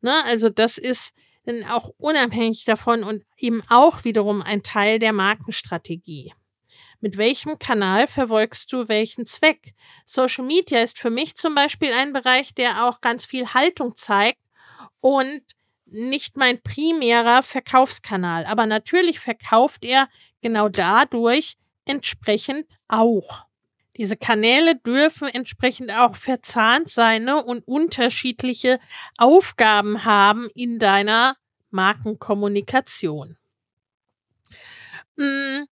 Ne, 0.00 0.24
also 0.24 0.48
das 0.48 0.76
ist 0.76 1.14
dann 1.44 1.62
auch 1.62 1.92
unabhängig 1.98 2.64
davon 2.64 3.04
und 3.04 3.22
eben 3.36 3.62
auch 3.68 4.02
wiederum 4.02 4.42
ein 4.42 4.64
Teil 4.64 4.98
der 4.98 5.12
Markenstrategie. 5.12 6.34
Mit 6.98 7.16
welchem 7.16 7.60
Kanal 7.60 8.08
verfolgst 8.08 8.72
du 8.72 8.88
welchen 8.88 9.24
Zweck? 9.24 9.74
Social 10.04 10.44
Media 10.44 10.82
ist 10.82 10.98
für 10.98 11.10
mich 11.10 11.36
zum 11.36 11.54
Beispiel 11.54 11.92
ein 11.92 12.12
Bereich, 12.12 12.56
der 12.56 12.88
auch 12.88 13.00
ganz 13.00 13.24
viel 13.24 13.54
Haltung 13.54 13.96
zeigt 13.96 14.40
und 15.00 15.42
nicht 15.90 16.36
mein 16.36 16.62
primärer 16.62 17.42
Verkaufskanal. 17.42 18.44
Aber 18.46 18.66
natürlich 18.66 19.20
verkauft 19.20 19.84
er 19.84 20.08
genau 20.40 20.68
dadurch 20.68 21.56
entsprechend 21.84 22.66
auch. 22.88 23.46
Diese 23.96 24.16
Kanäle 24.16 24.76
dürfen 24.76 25.28
entsprechend 25.28 25.92
auch 25.92 26.16
verzahnt 26.16 26.88
sein 26.88 27.24
ne, 27.24 27.42
und 27.42 27.66
unterschiedliche 27.66 28.78
Aufgaben 29.18 30.04
haben 30.04 30.48
in 30.54 30.78
deiner 30.78 31.36
Markenkommunikation. 31.70 33.36
Hm, 35.18 35.66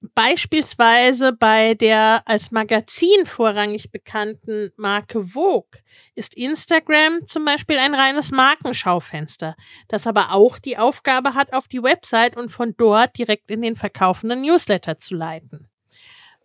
Beispielsweise 0.00 1.32
bei 1.32 1.74
der 1.74 2.22
als 2.24 2.52
Magazin 2.52 3.26
vorrangig 3.26 3.90
bekannten 3.90 4.70
Marke 4.76 5.24
Vogue 5.24 5.80
ist 6.14 6.36
Instagram 6.36 7.26
zum 7.26 7.44
Beispiel 7.44 7.78
ein 7.78 7.94
reines 7.94 8.30
Markenschaufenster, 8.30 9.56
das 9.88 10.06
aber 10.06 10.32
auch 10.32 10.60
die 10.60 10.78
Aufgabe 10.78 11.34
hat, 11.34 11.52
auf 11.52 11.66
die 11.66 11.82
Website 11.82 12.36
und 12.36 12.50
von 12.50 12.74
dort 12.76 13.18
direkt 13.18 13.50
in 13.50 13.60
den 13.60 13.74
verkaufenden 13.74 14.42
Newsletter 14.42 15.00
zu 15.00 15.16
leiten. 15.16 15.68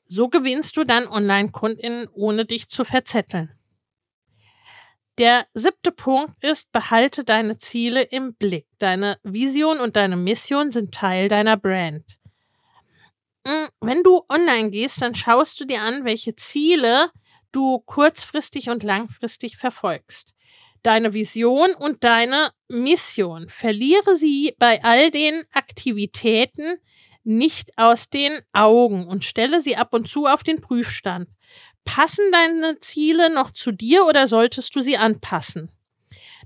So 0.05 0.29
gewinnst 0.29 0.75
du 0.75 0.83
dann 0.83 1.07
Online-KundInnen, 1.07 2.07
ohne 2.11 2.45
dich 2.45 2.69
zu 2.69 2.83
verzetteln. 2.83 3.51
Der 5.19 5.45
siebte 5.53 5.91
Punkt 5.91 6.43
ist, 6.43 6.71
behalte 6.71 7.23
deine 7.23 7.59
Ziele 7.59 8.01
im 8.01 8.33
Blick. 8.33 8.65
Deine 8.79 9.19
Vision 9.21 9.79
und 9.79 9.95
deine 9.95 10.15
Mission 10.17 10.71
sind 10.71 10.91
Teil 10.91 11.27
deiner 11.27 11.55
Brand. 11.55 12.17
Hm, 13.47 13.67
wenn 13.81 14.03
du 14.03 14.21
online 14.29 14.69
gehst, 14.69 15.01
dann 15.01 15.15
schaust 15.15 15.59
du 15.59 15.65
dir 15.65 15.81
an, 15.81 16.05
welche 16.05 16.35
Ziele 16.35 17.11
du 17.51 17.79
kurzfristig 17.79 18.69
und 18.69 18.83
langfristig 18.83 19.57
verfolgst. 19.57 20.33
Deine 20.81 21.13
Vision 21.13 21.71
und 21.75 22.03
deine 22.03 22.51
Mission. 22.67 23.49
Verliere 23.49 24.15
sie 24.15 24.55
bei 24.59 24.83
all 24.83 25.11
den 25.11 25.43
Aktivitäten 25.53 26.77
nicht 27.23 27.77
aus 27.77 28.09
den 28.09 28.39
Augen 28.51 29.07
und 29.07 29.23
stelle 29.23 29.61
sie 29.61 29.77
ab 29.77 29.93
und 29.93 30.07
zu 30.07 30.25
auf 30.25 30.43
den 30.43 30.59
Prüfstand. 30.61 31.29
Passen 31.85 32.31
deine 32.31 32.79
Ziele 32.79 33.33
noch 33.33 33.51
zu 33.51 33.71
dir 33.71 34.05
oder 34.05 34.27
solltest 34.27 34.75
du 34.75 34.81
sie 34.81 34.97
anpassen? 34.97 35.69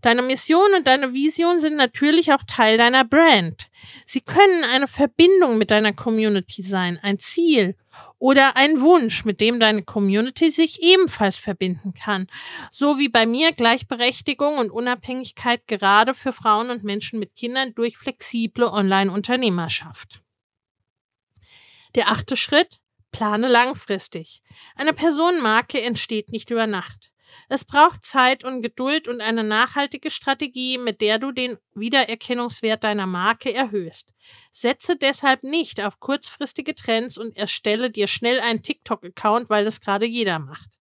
Deine 0.01 0.21
Mission 0.21 0.73
und 0.75 0.87
deine 0.87 1.13
Vision 1.13 1.59
sind 1.59 1.75
natürlich 1.75 2.31
auch 2.33 2.43
Teil 2.43 2.77
deiner 2.77 3.03
Brand. 3.03 3.69
Sie 4.05 4.21
können 4.21 4.63
eine 4.63 4.87
Verbindung 4.87 5.57
mit 5.57 5.71
deiner 5.71 5.93
Community 5.93 6.61
sein, 6.61 6.99
ein 7.01 7.19
Ziel 7.19 7.75
oder 8.19 8.55
ein 8.55 8.81
Wunsch, 8.81 9.25
mit 9.25 9.41
dem 9.41 9.59
deine 9.59 9.83
Community 9.83 10.49
sich 10.49 10.81
ebenfalls 10.81 11.37
verbinden 11.37 11.93
kann. 11.93 12.27
So 12.71 12.99
wie 12.99 13.09
bei 13.09 13.25
mir 13.25 13.51
Gleichberechtigung 13.51 14.57
und 14.57 14.71
Unabhängigkeit 14.71 15.67
gerade 15.67 16.13
für 16.13 16.33
Frauen 16.33 16.69
und 16.69 16.83
Menschen 16.83 17.19
mit 17.19 17.35
Kindern 17.35 17.73
durch 17.75 17.97
flexible 17.97 18.65
Online-Unternehmerschaft. 18.65 20.21
Der 21.95 22.09
achte 22.09 22.35
Schritt, 22.35 22.79
plane 23.11 23.47
langfristig. 23.47 24.41
Eine 24.75 24.93
Personenmarke 24.93 25.81
entsteht 25.81 26.31
nicht 26.31 26.51
über 26.51 26.67
Nacht. 26.67 27.11
Es 27.49 27.65
braucht 27.65 28.05
Zeit 28.05 28.43
und 28.43 28.61
Geduld 28.61 29.07
und 29.07 29.21
eine 29.21 29.43
nachhaltige 29.43 30.09
Strategie, 30.09 30.77
mit 30.77 31.01
der 31.01 31.19
du 31.19 31.31
den 31.31 31.57
Wiedererkennungswert 31.75 32.83
deiner 32.83 33.07
Marke 33.07 33.53
erhöhst. 33.53 34.13
Setze 34.51 34.95
deshalb 34.95 35.43
nicht 35.43 35.81
auf 35.81 35.99
kurzfristige 35.99 36.75
Trends 36.75 37.17
und 37.17 37.35
erstelle 37.37 37.89
dir 37.89 38.07
schnell 38.07 38.39
einen 38.39 38.63
TikTok-Account, 38.63 39.49
weil 39.49 39.65
das 39.65 39.81
gerade 39.81 40.05
jeder 40.05 40.39
macht. 40.39 40.77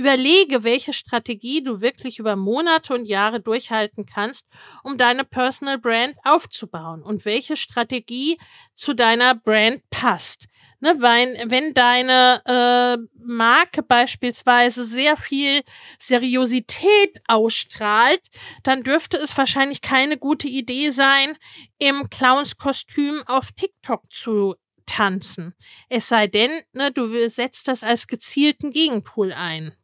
Überlege, 0.00 0.64
welche 0.64 0.94
Strategie 0.94 1.62
du 1.62 1.82
wirklich 1.82 2.18
über 2.18 2.34
Monate 2.34 2.94
und 2.94 3.04
Jahre 3.04 3.40
durchhalten 3.40 4.06
kannst, 4.06 4.48
um 4.82 4.96
deine 4.96 5.24
Personal 5.24 5.78
Brand 5.78 6.16
aufzubauen 6.24 7.02
und 7.02 7.26
welche 7.26 7.54
Strategie 7.54 8.38
zu 8.74 8.94
deiner 8.94 9.34
Brand 9.34 9.82
passt. 9.90 10.46
Ne, 10.82 10.94
weil, 10.98 11.36
wenn 11.46 11.74
deine 11.74 12.42
äh, 12.46 12.96
Marke 13.22 13.82
beispielsweise 13.82 14.86
sehr 14.86 15.18
viel 15.18 15.62
Seriosität 15.98 17.20
ausstrahlt, 17.28 18.22
dann 18.62 18.82
dürfte 18.82 19.18
es 19.18 19.36
wahrscheinlich 19.36 19.82
keine 19.82 20.16
gute 20.16 20.48
Idee 20.48 20.88
sein, 20.88 21.36
im 21.78 22.08
Clownskostüm 22.08 23.22
auf 23.26 23.52
TikTok 23.52 24.10
zu 24.10 24.54
tanzen. 24.86 25.54
Es 25.90 26.08
sei 26.08 26.26
denn, 26.26 26.50
ne, 26.72 26.90
du 26.90 27.28
setzt 27.28 27.68
das 27.68 27.84
als 27.84 28.06
gezielten 28.06 28.70
Gegenpool 28.70 29.32
ein. 29.32 29.74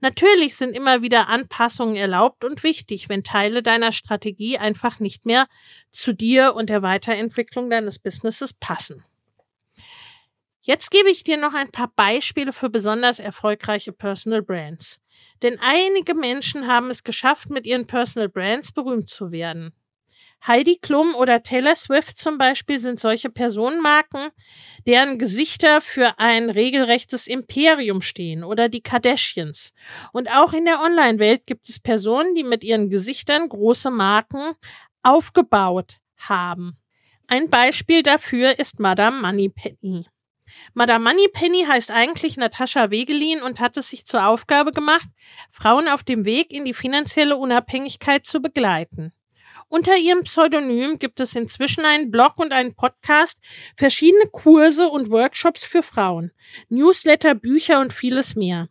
Natürlich 0.00 0.56
sind 0.56 0.74
immer 0.74 1.02
wieder 1.02 1.28
Anpassungen 1.28 1.94
erlaubt 1.94 2.44
und 2.44 2.64
wichtig, 2.64 3.08
wenn 3.08 3.22
Teile 3.22 3.62
deiner 3.62 3.92
Strategie 3.92 4.58
einfach 4.58 4.98
nicht 4.98 5.24
mehr 5.24 5.46
zu 5.92 6.12
dir 6.12 6.54
und 6.54 6.68
der 6.68 6.82
Weiterentwicklung 6.82 7.70
deines 7.70 8.00
Businesses 8.00 8.52
passen. 8.52 9.04
Jetzt 10.64 10.92
gebe 10.92 11.10
ich 11.10 11.24
dir 11.24 11.38
noch 11.38 11.54
ein 11.54 11.72
paar 11.72 11.92
Beispiele 11.96 12.52
für 12.52 12.70
besonders 12.70 13.18
erfolgreiche 13.18 13.92
Personal 13.92 14.42
Brands. 14.42 15.00
Denn 15.42 15.58
einige 15.60 16.14
Menschen 16.14 16.68
haben 16.68 16.88
es 16.88 17.02
geschafft, 17.02 17.50
mit 17.50 17.66
ihren 17.66 17.88
Personal 17.88 18.28
Brands 18.28 18.70
berühmt 18.70 19.10
zu 19.10 19.32
werden. 19.32 19.74
Heidi 20.46 20.76
Klum 20.76 21.16
oder 21.16 21.42
Taylor 21.42 21.74
Swift 21.74 22.16
zum 22.16 22.38
Beispiel 22.38 22.78
sind 22.78 23.00
solche 23.00 23.28
Personenmarken, 23.28 24.30
deren 24.86 25.18
Gesichter 25.18 25.80
für 25.80 26.18
ein 26.18 26.48
regelrechtes 26.48 27.26
Imperium 27.26 28.00
stehen 28.00 28.44
oder 28.44 28.68
die 28.68 28.82
Kardashians. 28.82 29.72
Und 30.12 30.30
auch 30.30 30.52
in 30.52 30.64
der 30.64 30.80
Online-Welt 30.80 31.44
gibt 31.44 31.68
es 31.68 31.80
Personen, 31.80 32.36
die 32.36 32.44
mit 32.44 32.62
ihren 32.62 32.88
Gesichtern 32.88 33.48
große 33.48 33.90
Marken 33.90 34.52
aufgebaut 35.02 35.98
haben. 36.16 36.76
Ein 37.26 37.50
Beispiel 37.50 38.02
dafür 38.04 38.58
ist 38.58 38.78
Madame 38.78 39.20
Moneypenny. 39.20 40.06
Madame 40.74 41.04
Moneypenny 41.10 41.64
heißt 41.64 41.90
eigentlich 41.90 42.36
Natascha 42.36 42.90
Wegelin 42.90 43.42
und 43.42 43.60
hat 43.60 43.76
es 43.76 43.90
sich 43.90 44.06
zur 44.06 44.26
Aufgabe 44.26 44.72
gemacht, 44.72 45.08
Frauen 45.50 45.88
auf 45.88 46.02
dem 46.02 46.24
Weg 46.24 46.50
in 46.50 46.64
die 46.64 46.74
finanzielle 46.74 47.36
Unabhängigkeit 47.36 48.26
zu 48.26 48.40
begleiten. 48.40 49.12
Unter 49.68 49.96
ihrem 49.96 50.24
Pseudonym 50.24 50.98
gibt 50.98 51.18
es 51.18 51.34
inzwischen 51.34 51.86
einen 51.86 52.10
Blog 52.10 52.38
und 52.38 52.52
einen 52.52 52.74
Podcast, 52.74 53.38
verschiedene 53.76 54.26
Kurse 54.26 54.88
und 54.88 55.10
Workshops 55.10 55.64
für 55.64 55.82
Frauen, 55.82 56.30
Newsletter, 56.68 57.34
Bücher 57.34 57.80
und 57.80 57.92
vieles 57.92 58.36
mehr. 58.36 58.68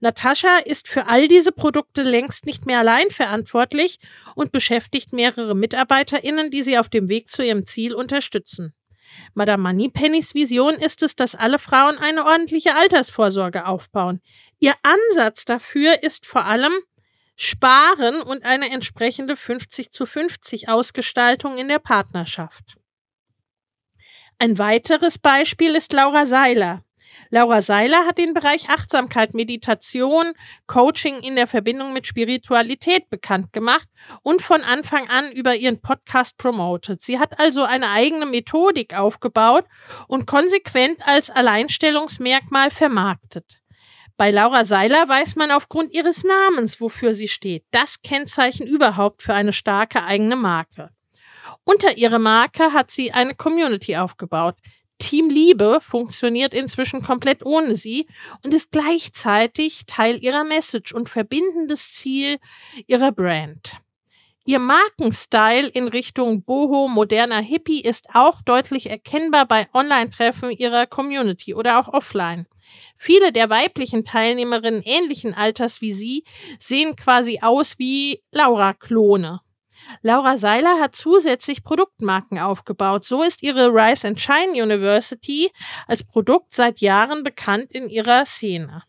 Natascha 0.00 0.58
ist 0.64 0.88
für 0.88 1.06
all 1.06 1.28
diese 1.28 1.52
Produkte 1.52 2.02
längst 2.02 2.46
nicht 2.46 2.66
mehr 2.66 2.78
allein 2.78 3.10
verantwortlich 3.10 3.98
und 4.34 4.50
beschäftigt 4.50 5.12
mehrere 5.12 5.54
MitarbeiterInnen, 5.54 6.50
die 6.50 6.62
sie 6.62 6.78
auf 6.78 6.88
dem 6.88 7.08
Weg 7.08 7.30
zu 7.30 7.44
ihrem 7.44 7.66
Ziel 7.66 7.94
unterstützen. 7.94 8.74
Madame 9.34 9.62
Moneypennys 9.62 10.34
Vision 10.34 10.74
ist 10.74 11.02
es, 11.02 11.16
dass 11.16 11.34
alle 11.34 11.58
Frauen 11.58 11.98
eine 11.98 12.24
ordentliche 12.24 12.74
Altersvorsorge 12.76 13.66
aufbauen. 13.66 14.20
Ihr 14.58 14.74
Ansatz 14.82 15.44
dafür 15.44 16.02
ist 16.02 16.26
vor 16.26 16.44
allem 16.44 16.72
Sparen 17.36 18.20
und 18.20 18.44
eine 18.44 18.70
entsprechende 18.70 19.34
50 19.34 19.92
zu 19.92 20.04
50 20.04 20.68
Ausgestaltung 20.68 21.56
in 21.56 21.68
der 21.68 21.78
Partnerschaft. 21.78 22.76
Ein 24.38 24.58
weiteres 24.58 25.18
Beispiel 25.18 25.74
ist 25.74 25.92
Laura 25.92 26.26
Seiler. 26.26 26.84
Laura 27.32 27.62
Seiler 27.62 28.06
hat 28.06 28.18
den 28.18 28.34
Bereich 28.34 28.68
Achtsamkeit, 28.70 29.34
Meditation, 29.34 30.32
Coaching 30.66 31.20
in 31.20 31.36
der 31.36 31.46
Verbindung 31.46 31.92
mit 31.92 32.08
Spiritualität 32.08 33.08
bekannt 33.08 33.52
gemacht 33.52 33.88
und 34.22 34.42
von 34.42 34.62
Anfang 34.62 35.08
an 35.08 35.30
über 35.30 35.54
ihren 35.54 35.80
Podcast 35.80 36.36
promotet. 36.38 37.02
Sie 37.02 37.20
hat 37.20 37.38
also 37.38 37.62
eine 37.62 37.88
eigene 37.90 38.26
Methodik 38.26 38.98
aufgebaut 38.98 39.64
und 40.08 40.26
konsequent 40.26 41.06
als 41.06 41.30
Alleinstellungsmerkmal 41.30 42.72
vermarktet. 42.72 43.60
Bei 44.16 44.32
Laura 44.32 44.64
Seiler 44.64 45.08
weiß 45.08 45.36
man 45.36 45.52
aufgrund 45.52 45.94
ihres 45.94 46.24
Namens, 46.24 46.80
wofür 46.80 47.14
sie 47.14 47.28
steht. 47.28 47.64
Das 47.70 48.02
Kennzeichen 48.02 48.66
überhaupt 48.66 49.22
für 49.22 49.34
eine 49.34 49.52
starke 49.52 50.02
eigene 50.02 50.36
Marke. 50.36 50.90
Unter 51.64 51.96
ihrer 51.96 52.18
Marke 52.18 52.72
hat 52.72 52.90
sie 52.90 53.12
eine 53.12 53.34
Community 53.34 53.96
aufgebaut. 53.96 54.56
Team 55.00 55.28
Liebe 55.28 55.78
funktioniert 55.80 56.54
inzwischen 56.54 57.02
komplett 57.02 57.44
ohne 57.44 57.74
sie 57.74 58.06
und 58.44 58.54
ist 58.54 58.70
gleichzeitig 58.70 59.86
Teil 59.86 60.22
ihrer 60.22 60.44
Message 60.44 60.92
und 60.92 61.08
verbindendes 61.08 61.90
Ziel 61.90 62.38
ihrer 62.86 63.10
Brand. 63.10 63.80
Ihr 64.46 64.58
Markenstyle 64.58 65.68
in 65.68 65.88
Richtung 65.88 66.42
Boho, 66.42 66.88
moderner 66.88 67.40
Hippie 67.40 67.82
ist 67.82 68.14
auch 68.14 68.40
deutlich 68.42 68.88
erkennbar 68.88 69.46
bei 69.46 69.66
Online-Treffen 69.74 70.50
ihrer 70.50 70.86
Community 70.86 71.54
oder 71.54 71.78
auch 71.78 71.88
offline. 71.88 72.46
Viele 72.96 73.32
der 73.32 73.50
weiblichen 73.50 74.04
Teilnehmerinnen 74.04 74.82
ähnlichen 74.84 75.34
Alters 75.34 75.80
wie 75.80 75.92
sie 75.92 76.24
sehen 76.58 76.96
quasi 76.96 77.40
aus 77.42 77.78
wie 77.78 78.22
Laura-Klone. 78.30 79.40
Laura 80.02 80.36
Seiler 80.36 80.80
hat 80.80 80.96
zusätzlich 80.96 81.62
Produktmarken 81.62 82.38
aufgebaut. 82.38 83.04
So 83.04 83.22
ist 83.22 83.42
ihre 83.42 83.68
Rise 83.68 84.08
and 84.08 84.20
Shine 84.20 84.52
University 84.52 85.50
als 85.86 86.04
Produkt 86.04 86.54
seit 86.54 86.80
Jahren 86.80 87.22
bekannt 87.22 87.72
in 87.72 87.88
ihrer 87.88 88.24
Szene. 88.26 88.82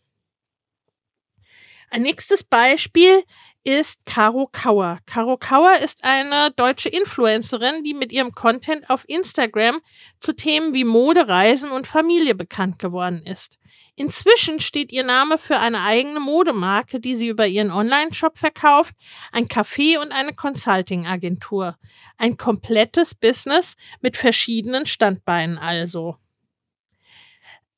Ein 1.90 2.02
nächstes 2.02 2.42
Beispiel 2.42 3.22
ist 3.64 4.04
Caro 4.06 4.48
Kauer. 4.50 4.98
Caro 5.06 5.36
Kauer 5.36 5.76
ist 5.82 6.02
eine 6.02 6.50
deutsche 6.52 6.88
Influencerin, 6.88 7.84
die 7.84 7.94
mit 7.94 8.12
ihrem 8.12 8.32
Content 8.32 8.88
auf 8.90 9.04
Instagram 9.08 9.80
zu 10.20 10.32
Themen 10.32 10.74
wie 10.74 10.84
Mode, 10.84 11.28
Reisen 11.28 11.70
und 11.70 11.86
Familie 11.86 12.34
bekannt 12.34 12.78
geworden 12.78 13.22
ist. 13.24 13.58
Inzwischen 13.94 14.58
steht 14.58 14.90
ihr 14.90 15.04
Name 15.04 15.38
für 15.38 15.58
eine 15.58 15.82
eigene 15.82 16.18
Modemarke, 16.18 16.98
die 16.98 17.14
sie 17.14 17.28
über 17.28 17.46
ihren 17.46 17.70
Online-Shop 17.70 18.38
verkauft, 18.38 18.94
ein 19.32 19.48
Café 19.48 20.00
und 20.00 20.12
eine 20.12 20.32
Consulting-Agentur. 20.32 21.76
Ein 22.16 22.36
komplettes 22.36 23.14
Business 23.14 23.76
mit 24.00 24.16
verschiedenen 24.16 24.86
Standbeinen 24.86 25.58
also. 25.58 26.16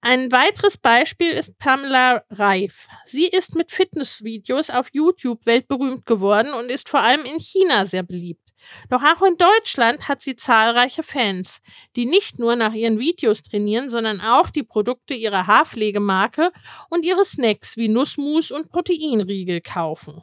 Ein 0.07 0.31
weiteres 0.33 0.77
Beispiel 0.77 1.31
ist 1.31 1.57
Pamela 1.57 2.25
Reif. 2.29 2.89
Sie 3.07 3.27
ist 3.27 3.55
mit 3.55 3.73
Fitnessvideos 3.73 4.69
auf 4.69 4.89
YouTube 4.93 5.47
weltberühmt 5.47 6.05
geworden 6.05 6.53
und 6.53 6.71
ist 6.71 6.91
vor 6.91 7.01
allem 7.01 7.25
in 7.25 7.41
China 7.41 7.87
sehr 7.87 8.03
beliebt. 8.03 8.53
Doch 8.91 9.03
auch 9.03 9.23
in 9.23 9.39
Deutschland 9.39 10.07
hat 10.07 10.21
sie 10.21 10.37
zahlreiche 10.37 11.03
Fans, 11.03 11.63
die 11.97 12.05
nicht 12.05 12.39
nur 12.39 12.55
nach 12.55 12.75
ihren 12.75 12.99
Videos 12.99 13.43
trainieren, 13.43 13.89
sondern 13.89 14.21
auch 14.21 14.51
die 14.51 14.63
Produkte 14.63 15.15
ihrer 15.15 15.47
Haarpflegemarke 15.47 16.53
und 16.91 17.07
ihre 17.07 17.25
Snacks 17.25 17.79
wie 17.79 17.89
Nussmus 17.89 18.51
und 18.51 18.69
Proteinriegel 18.69 19.63
kaufen. 19.63 20.23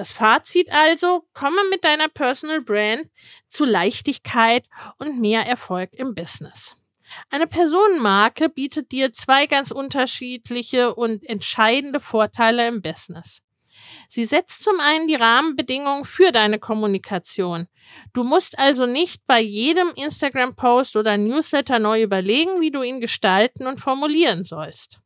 Das 0.00 0.12
Fazit 0.12 0.72
also, 0.72 1.26
komme 1.34 1.60
mit 1.68 1.84
deiner 1.84 2.08
Personal 2.08 2.62
Brand 2.62 3.10
zu 3.50 3.66
Leichtigkeit 3.66 4.64
und 4.96 5.20
mehr 5.20 5.46
Erfolg 5.46 5.90
im 5.92 6.14
Business. 6.14 6.74
Eine 7.28 7.46
Personenmarke 7.46 8.48
bietet 8.48 8.92
dir 8.92 9.12
zwei 9.12 9.44
ganz 9.44 9.70
unterschiedliche 9.70 10.94
und 10.94 11.22
entscheidende 11.28 12.00
Vorteile 12.00 12.66
im 12.66 12.80
Business. 12.80 13.42
Sie 14.08 14.24
setzt 14.24 14.64
zum 14.64 14.80
einen 14.80 15.06
die 15.06 15.16
Rahmenbedingungen 15.16 16.04
für 16.04 16.32
deine 16.32 16.58
Kommunikation. 16.58 17.68
Du 18.14 18.24
musst 18.24 18.58
also 18.58 18.86
nicht 18.86 19.26
bei 19.26 19.42
jedem 19.42 19.90
Instagram-Post 19.96 20.96
oder 20.96 21.18
Newsletter 21.18 21.78
neu 21.78 22.00
überlegen, 22.00 22.62
wie 22.62 22.70
du 22.70 22.82
ihn 22.82 23.02
gestalten 23.02 23.66
und 23.66 23.82
formulieren 23.82 24.44
sollst. 24.44 24.99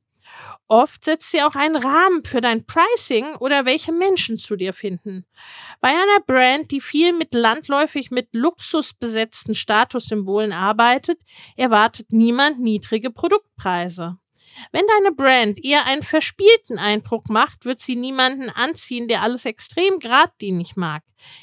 Oft 0.68 1.05
setzt 1.05 1.31
sie 1.31 1.42
auch 1.42 1.55
einen 1.55 1.77
Rahmen 1.77 2.24
für 2.24 2.40
dein 2.40 2.64
Pricing 2.66 3.37
oder 3.37 3.66
welche 3.66 3.92
Menschen 3.92 4.38
zu 4.38 4.57
dir 4.57 4.72
finden. 4.72 5.27
Bei 5.81 5.91
einer 5.91 6.20
Brand, 6.26 6.70
die 6.70 6.80
viel 6.80 7.12
mit 7.12 7.34
landläufig 7.34 8.11
mit 8.11 8.28
Luxus 8.32 8.95
besetzten 8.95 9.55
Statussymbolen 9.55 10.53
arbeitet, 10.53 11.20
erwartet 11.57 12.07
niemand 12.12 12.61
niedrige 12.61 13.11
Produktpreise. 13.11 14.16
Wenn 14.72 14.84
deine 14.86 15.14
Brand 15.14 15.62
eher 15.62 15.84
einen 15.86 16.03
verspielten 16.03 16.78
Eindruck 16.78 17.28
macht, 17.28 17.64
wird 17.64 17.80
sie 17.80 17.97
niemanden 17.97 18.51
anziehen, 18.51 19.09
der 19.09 19.22
alles 19.22 19.45
extrem 19.45 19.99
geradlinig 19.99 20.76
mag. 20.76 21.03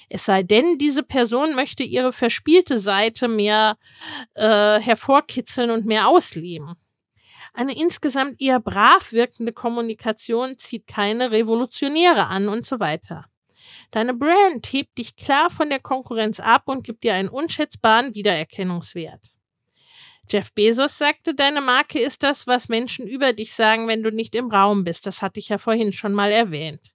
Es 0.10 0.26
sei 0.26 0.43
denn, 0.43 0.78
diese 0.78 1.04
Person 1.04 1.56
möchte 1.56 1.84
ihre 1.84 2.14
verspielte 2.14 2.80
Seite 2.80 3.28
mehr 3.28 3.78
äh, 4.36 4.80
hervorkitzeln 4.80 5.72
und 5.72 5.86
mehr 5.86 6.08
ausleben. 6.08 6.76
Eine 7.54 7.76
insgesamt 7.76 8.41
eher 8.41 8.60
brav 8.60 9.12
wirkende 9.12 9.52
Kommunikation 9.52 10.58
zieht 10.58 10.88
keine 10.88 11.32
Revolutionäre 11.32 12.28
an 12.28 12.47
und 12.47 12.66
so 12.66 12.80
weiter. 12.80 13.26
Deine 13.91 14.14
Brand 14.14 14.66
hebt 14.72 14.97
dich 14.97 15.16
klar 15.16 15.49
von 15.49 15.70
der 15.70 15.80
Konkurrenz 15.80 16.39
ab 16.39 16.64
und 16.66 16.84
gibt 16.84 17.04
dir 17.04 17.14
einen 17.14 17.30
unschätzbaren 17.30 18.16
Wiedererkennungswert. 18.16 19.32
Jeff 20.30 20.54
Bezos 20.54 20.97
sagte, 20.97 21.36
deine 21.36 21.60
Marke 21.60 21.99
ist 21.99 22.24
das, 22.24 22.47
was 22.47 22.70
Menschen 22.70 23.06
über 23.06 23.34
dich 23.34 23.54
sagen, 23.54 23.88
wenn 23.89 24.02
du 24.02 24.12
nicht 24.12 24.34
im 24.36 24.49
Raum 24.49 24.86
bist. 24.86 25.06
Das 25.06 25.22
hatte 25.22 25.41
ich 25.41 25.49
ja 25.49 25.58
vorhin 25.58 25.91
schon 25.91 26.14
mal 26.14 26.32
erwähnt. 26.32 26.93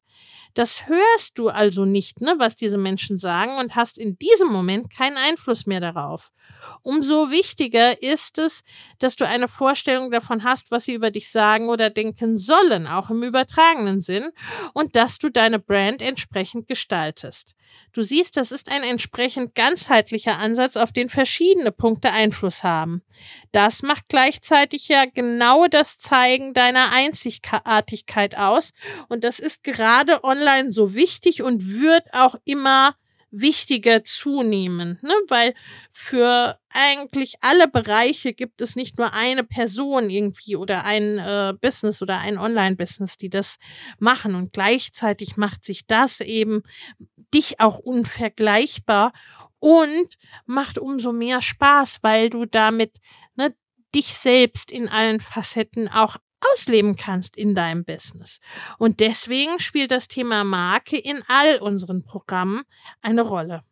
Das 0.57 0.89
hörst 0.89 1.39
du 1.39 1.51
also 1.51 1.85
nicht, 1.85 2.23
ne, 2.23 2.35
was 2.39 2.57
diese 2.57 2.79
Menschen 2.79 3.19
sagen 3.19 3.59
und 3.59 3.77
hast 3.77 3.99
in 3.99 4.19
diesem 4.19 4.49
Moment 4.49 4.89
keinen 4.89 5.19
Einfluss 5.19 5.67
mehr 5.67 5.81
darauf. 5.81 6.33
Umso 6.81 7.31
wichtiger 7.31 8.03
ist 8.03 8.39
es, 8.39 8.65
dass 8.99 9.17
du 9.17 9.27
eine 9.27 9.49
Vorstellung 9.49 10.11
davon 10.11 10.45
hast, 10.45 10.71
was 10.71 10.87
sie 10.87 10.95
über 10.95 11.11
dich 11.11 11.31
sagen 11.31 11.69
oder 11.69 11.91
denken 11.91 12.39
sollen, 12.39 12.87
auch 12.87 13.11
im 13.11 13.23
übertragenen 13.23 14.01
Sinn, 14.01 14.31
und 14.73 14.97
dass 14.97 15.19
du 15.19 15.29
deine 15.29 15.59
Brand 15.59 16.01
entsprechend 16.01 16.69
gestaltest. 16.69 17.55
Du 17.93 18.03
siehst, 18.03 18.37
das 18.37 18.53
ist 18.53 18.71
ein 18.71 18.83
entsprechend 18.83 19.55
ganzheitlicher 19.55 20.39
Ansatz, 20.39 20.77
auf 20.77 20.93
den 20.93 21.09
verschiedene 21.09 21.73
Punkte 21.73 22.13
Einfluss 22.13 22.63
haben. 22.63 23.03
Das 23.53 23.83
macht 23.83 24.09
gleichzeitig 24.09 24.89
ja 24.89 25.05
genau 25.07 25.67
das 25.67 25.99
Zeigen 25.99 26.53
deiner 26.53 26.93
Einzigartigkeit 26.93 28.37
aus 28.37 28.73
und 29.09 29.25
das 29.25 29.39
ist 29.39 29.65
gerade 29.65 30.25
online 30.25 30.73
so 30.73 30.95
wichtig 30.95 31.43
und 31.43 31.81
wird 31.81 32.05
auch 32.13 32.35
immer 32.45 32.95
wichtiger 33.31 34.05
zunehmen, 34.05 34.99
ne? 35.03 35.13
weil 35.29 35.55
für 35.91 36.59
eigentlich 36.71 37.35
alle 37.41 37.69
Bereiche 37.69 38.33
gibt 38.33 38.61
es 38.61 38.77
nicht 38.77 38.99
nur 38.99 39.13
eine 39.13 39.45
Person 39.45 40.09
irgendwie 40.11 40.57
oder 40.57 40.85
ein 40.85 41.19
äh, 41.19 41.55
Business 41.61 42.03
oder 42.03 42.19
ein 42.19 42.39
Online-Business, 42.39 43.17
die 43.17 43.29
das 43.29 43.59
machen 43.99 44.35
und 44.35 44.53
gleichzeitig 44.53 45.37
macht 45.37 45.65
sich 45.65 45.87
das 45.87 46.21
eben 46.21 46.63
dich 47.37 47.61
auch 47.61 47.79
unvergleichbar 47.79 49.13
und 49.59 50.19
macht 50.47 50.79
umso 50.79 51.13
mehr 51.13 51.43
Spaß, 51.43 51.99
weil 52.03 52.31
du 52.31 52.47
damit 52.47 52.99
ne, 53.35 53.55
dich 53.95 54.17
selbst 54.17 54.73
in 54.73 54.89
allen 54.89 55.21
Facetten 55.21 55.89
auch 55.89 56.17
ausleben 56.53 56.97
kannst 56.97 57.37
in 57.37 57.55
deinem 57.55 57.85
Business. 57.85 58.41
Und 58.79 59.01
deswegen 59.01 59.59
spielt 59.59 59.91
das 59.91 60.09
Thema 60.09 60.45
Marke 60.45 60.99
in 60.99 61.23
all 61.29 61.59
unseren 61.59 62.03
Programmen 62.05 62.65
eine 63.03 63.23
Rolle. 63.23 63.63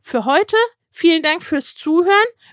Für 0.00 0.24
heute 0.24 0.56
Vielen 0.92 1.22
Dank 1.22 1.42
fürs 1.42 1.74
Zuhören. 1.74 2.12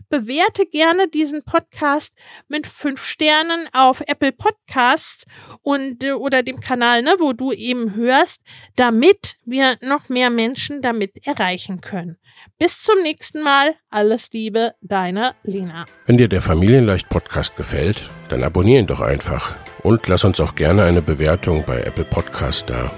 Bewerte 0.09 0.65
gerne 0.65 1.09
diesen 1.09 1.43
Podcast 1.43 2.13
mit 2.47 2.65
fünf 2.65 3.03
Sternen 3.03 3.67
auf 3.73 4.01
Apple 4.07 4.31
Podcasts 4.31 5.25
und 5.61 6.03
äh, 6.03 6.13
oder 6.13 6.41
dem 6.41 6.61
Kanal, 6.61 7.03
ne, 7.03 7.15
wo 7.19 7.33
du 7.33 7.51
eben 7.51 7.95
hörst, 7.95 8.41
damit 8.77 9.35
wir 9.45 9.77
noch 9.81 10.07
mehr 10.07 10.29
Menschen 10.29 10.81
damit 10.81 11.27
erreichen 11.27 11.81
können. 11.81 12.17
Bis 12.57 12.81
zum 12.81 13.01
nächsten 13.03 13.41
Mal. 13.41 13.75
Alles 13.89 14.31
Liebe, 14.31 14.73
deine 14.81 15.35
Lena. 15.43 15.85
Wenn 16.05 16.17
dir 16.17 16.29
der 16.29 16.41
Familienleicht 16.41 17.09
Podcast 17.09 17.57
gefällt, 17.57 18.09
dann 18.29 18.43
abonniere 18.43 18.79
ihn 18.79 18.87
doch 18.87 19.01
einfach 19.01 19.55
und 19.83 20.07
lass 20.07 20.23
uns 20.23 20.39
auch 20.39 20.55
gerne 20.55 20.83
eine 20.83 21.01
Bewertung 21.01 21.65
bei 21.65 21.81
Apple 21.81 22.05
Podcast 22.05 22.69
da. 22.69 22.91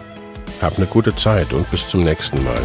Hab 0.61 0.77
eine 0.77 0.85
gute 0.85 1.15
Zeit 1.15 1.53
und 1.53 1.69
bis 1.71 1.87
zum 1.87 2.03
nächsten 2.03 2.43
Mal. 2.43 2.61